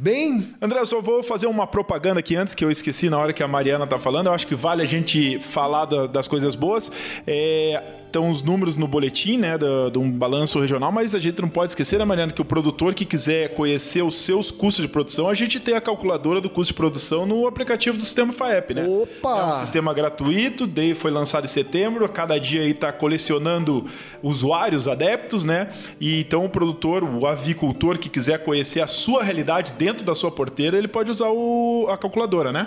Bem, 0.02 0.52
André, 0.60 0.80
eu 0.80 0.86
só 0.86 1.00
vou 1.00 1.22
fazer 1.22 1.46
uma 1.46 1.64
propaganda 1.64 2.18
aqui 2.18 2.34
antes 2.34 2.56
que 2.56 2.64
eu 2.64 2.72
esqueci 2.72 3.08
na 3.08 3.16
hora 3.16 3.32
que 3.32 3.40
a 3.40 3.46
Mariana 3.46 3.86
tá 3.86 4.00
falando. 4.00 4.26
Eu 4.26 4.32
acho 4.32 4.48
que 4.48 4.54
vale 4.56 4.82
a 4.82 4.84
gente 4.84 5.38
falar 5.38 5.84
da, 5.84 6.08
das 6.08 6.26
coisas 6.26 6.56
boas. 6.56 6.90
É, 7.24 7.80
estão 8.12 8.28
os 8.28 8.42
números 8.42 8.76
no 8.76 8.86
boletim, 8.86 9.38
né, 9.38 9.54
de 9.90 9.98
um 9.98 10.10
balanço 10.12 10.60
regional, 10.60 10.92
mas 10.92 11.14
a 11.14 11.18
gente 11.18 11.40
não 11.40 11.48
pode 11.48 11.72
esquecer, 11.72 11.98
né, 11.98 12.04
Mariana, 12.04 12.30
que 12.30 12.42
o 12.42 12.44
produtor 12.44 12.92
que 12.92 13.06
quiser 13.06 13.54
conhecer 13.54 14.02
os 14.02 14.20
seus 14.20 14.50
custos 14.50 14.84
de 14.84 14.88
produção, 14.88 15.30
a 15.30 15.34
gente 15.34 15.58
tem 15.58 15.74
a 15.74 15.80
calculadora 15.80 16.38
do 16.38 16.50
custo 16.50 16.74
de 16.74 16.76
produção 16.76 17.24
no 17.24 17.46
aplicativo 17.46 17.96
do 17.96 18.02
sistema 18.02 18.30
FAEP, 18.32 18.74
né? 18.74 18.86
Opa! 18.86 19.38
É 19.38 19.44
um 19.44 19.60
sistema 19.60 19.94
gratuito, 19.94 20.66
daí 20.66 20.94
foi 20.94 21.10
lançado 21.10 21.44
em 21.44 21.48
setembro, 21.48 22.04
a 22.04 22.08
cada 22.08 22.38
dia 22.38 22.60
aí 22.60 22.72
está 22.72 22.92
colecionando 22.92 23.86
usuários, 24.22 24.86
adeptos, 24.86 25.42
né? 25.42 25.70
E 25.98 26.20
então 26.20 26.44
o 26.44 26.48
produtor, 26.50 27.02
o 27.02 27.26
avicultor 27.26 27.98
que 27.98 28.10
quiser 28.10 28.44
conhecer 28.44 28.82
a 28.82 28.86
sua 28.86 29.22
realidade 29.22 29.72
dentro 29.78 30.04
da 30.04 30.14
sua 30.14 30.30
porteira, 30.30 30.76
ele 30.76 30.88
pode 30.88 31.10
usar 31.10 31.30
o, 31.30 31.86
a 31.88 31.96
calculadora, 31.96 32.52
né? 32.52 32.66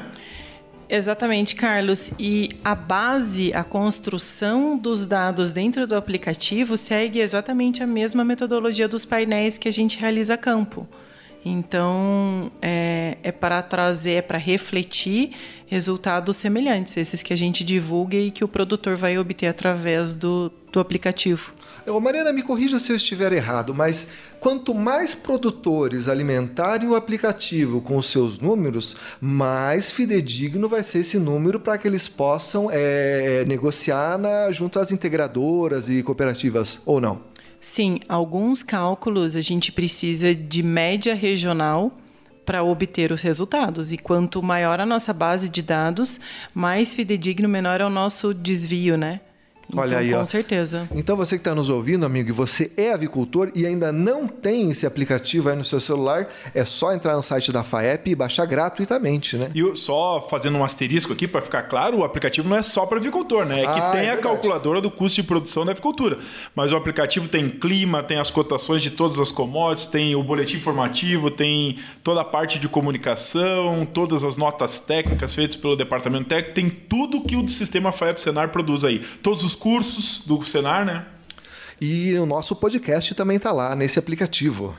Exatamente, 0.88 1.56
Carlos. 1.56 2.12
E 2.20 2.52
a 2.64 2.76
base, 2.76 3.54
a 3.54 3.64
construção 3.64 4.78
dos 4.78 5.06
dados 5.06 5.52
dentro 5.52 5.88
do 5.88 5.96
aplicativo 5.96 6.78
segue 6.78 7.20
exatamente 7.20 7.82
a 7.82 7.88
mesma 7.88 8.24
metodologia 8.24 8.88
dos 8.88 9.04
painéis 9.04 9.58
que 9.58 9.68
a 9.68 9.74
gente 9.74 9.98
realiza 9.98 10.36
a 10.36 10.38
campo. 10.38 10.88
Então, 11.44 12.52
é, 12.60 13.18
é 13.22 13.32
para 13.32 13.62
trazer, 13.62 14.14
é 14.14 14.22
para 14.22 14.40
refletir 14.40 15.32
resultados 15.68 16.38
semelhantes, 16.38 16.98
esses 16.98 17.22
que 17.22 17.34
a 17.34 17.38
gente 17.38 17.64
divulga 17.64 18.18
e 18.18 18.32
que 18.32 18.44
o 18.44 18.48
produtor 18.48 18.96
vai 18.96 19.18
obter 19.18 19.48
através 19.48 20.16
do, 20.16 20.52
do 20.72 20.80
aplicativo. 20.80 21.54
Ô, 21.88 22.00
Mariana, 22.00 22.34
me 22.34 22.42
corrija 22.42 22.80
se 22.80 22.92
eu 22.92 22.96
estiver 22.96 23.32
errado, 23.32 23.74
mas 23.74 24.08
quanto 24.40 24.74
mais 24.74 25.14
produtores 25.14 26.08
alimentarem 26.08 26.90
o 26.90 26.96
aplicativo 26.96 27.80
com 27.80 27.98
os 27.98 28.08
seus 28.08 28.40
números, 28.40 28.96
mais 29.22 29.92
fidedigno 29.92 30.68
vai 30.68 30.82
ser 30.82 31.00
esse 31.00 31.20
número 31.20 31.60
para 31.60 31.78
que 31.78 31.88
eles 31.88 32.08
possam 32.08 32.70
é, 32.72 33.46
negociar 33.48 34.18
na, 34.18 34.52
junto 34.52 34.80
às 34.80 34.92
integradoras 34.92 35.88
e 35.88 36.02
cooperativas, 36.02 36.82
ou 36.88 37.00
não? 37.00 37.22
Sim, 37.62 38.00
alguns 38.10 38.64
cálculos 38.64 39.36
a 39.36 39.42
gente 39.42 39.72
precisa 39.72 40.34
de 40.34 40.64
média 40.64 41.14
regional 41.14 41.96
para 42.44 42.64
obter 42.64 43.12
os 43.12 43.22
resultados. 43.22 43.92
E 43.92 43.98
quanto 43.98 44.42
maior 44.42 44.80
a 44.80 44.86
nossa 44.88 45.14
base 45.14 45.50
de 45.50 45.62
dados, 45.62 46.20
mais 46.54 46.96
fidedigno, 46.96 47.48
menor 47.48 47.80
é 47.80 47.86
o 47.86 47.90
nosso 47.90 48.34
desvio, 48.34 48.98
né? 48.98 49.22
Então, 49.68 49.82
Olha 49.82 49.98
aí, 49.98 50.12
com 50.12 50.18
ó. 50.18 50.26
certeza. 50.26 50.88
Então 50.96 51.18
você 51.18 51.36
que 51.36 51.42
está 51.42 51.56
nos 51.56 51.70
ouvindo, 51.70 52.06
amigo, 52.06 52.30
e 52.30 52.32
você 52.32 52.72
é 52.78 52.94
avicultor 52.94 53.52
e 53.56 53.66
ainda 53.66 53.92
não 53.92 54.28
tem 54.28 54.70
esse 54.70 54.86
aplicativo 54.86 55.50
aí 55.50 55.56
no 55.56 55.66
seu 55.66 55.82
celular, 55.82 56.28
é 56.54 56.66
só 56.66 56.94
entrar 56.94 57.16
no 57.16 57.24
site 57.24 57.52
da 57.52 57.64
FAEP 57.64 58.12
e 58.12 58.16
baixar 58.16 58.46
gratuitamente, 58.46 59.38
né? 59.38 59.50
E 59.56 59.76
só 59.76 60.26
fazendo 60.30 60.58
um 60.58 60.64
asterisco 60.64 61.14
aqui 61.14 61.28
para 61.28 61.42
ficar 61.42 61.64
claro, 61.64 62.00
o 62.00 62.04
aplicativo 62.04 62.48
não 62.48 62.56
é 62.56 62.64
só 62.64 62.86
para 62.86 63.00
avicultor, 63.00 63.46
né? 63.46 63.62
É 63.62 63.64
que 63.64 63.80
ah, 63.80 63.92
tem 63.92 64.06
é 64.06 64.12
a 64.12 64.18
calculadora 64.18 64.80
do 64.80 64.92
custo 64.92 65.22
de 65.22 65.24
produção 65.28 65.66
da 65.66 65.72
avicultura. 65.72 66.20
Mas 66.56 66.72
o 66.72 66.76
aplicativo 66.76 67.28
tem 67.28 67.50
clima, 67.50 68.04
tem 68.04 68.20
as 68.20 68.30
cotações 68.30 68.82
de 68.82 68.92
todas 68.92 69.20
as 69.20 69.32
commodities, 69.32 69.88
tem 69.88 70.16
o 70.16 70.24
boletim 70.24 70.58
informativo, 70.58 71.32
tem 71.32 71.78
toda 72.04 72.22
a 72.22 72.26
parte 72.26 72.60
de 72.60 72.68
comunicação, 72.68 73.86
todas 73.86 74.24
as 74.24 74.38
notas 74.38 74.80
técnicas 74.80 75.34
feitas 75.34 75.56
pelo 75.56 75.76
departamento 75.76 76.26
técnico, 76.26 76.54
tem 76.54 76.70
tudo 76.70 77.22
que 77.22 77.36
o 77.36 77.48
sistema 77.50 77.92
FAEP 77.92 78.22
Senar 78.22 78.50
produz 78.50 78.84
aí. 78.84 79.00
Todos 79.22 79.44
os 79.56 79.62
cursos 79.62 80.22
do 80.26 80.44
Senar, 80.44 80.86
né? 80.86 81.06
E 81.80 82.14
o 82.16 82.26
nosso 82.26 82.56
podcast 82.56 83.16
também 83.16 83.38
está 83.38 83.52
lá 83.52 83.76
nesse 83.76 83.98
aplicativo. 83.98 84.76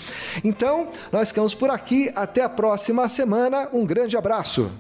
Então, 0.45 0.89
nós 1.11 1.29
ficamos 1.29 1.55
por 1.55 1.71
aqui. 1.71 2.13
Até 2.15 2.43
a 2.43 2.49
próxima 2.49 3.09
semana. 3.09 3.69
Um 3.73 3.87
grande 3.87 4.17
abraço. 4.17 4.71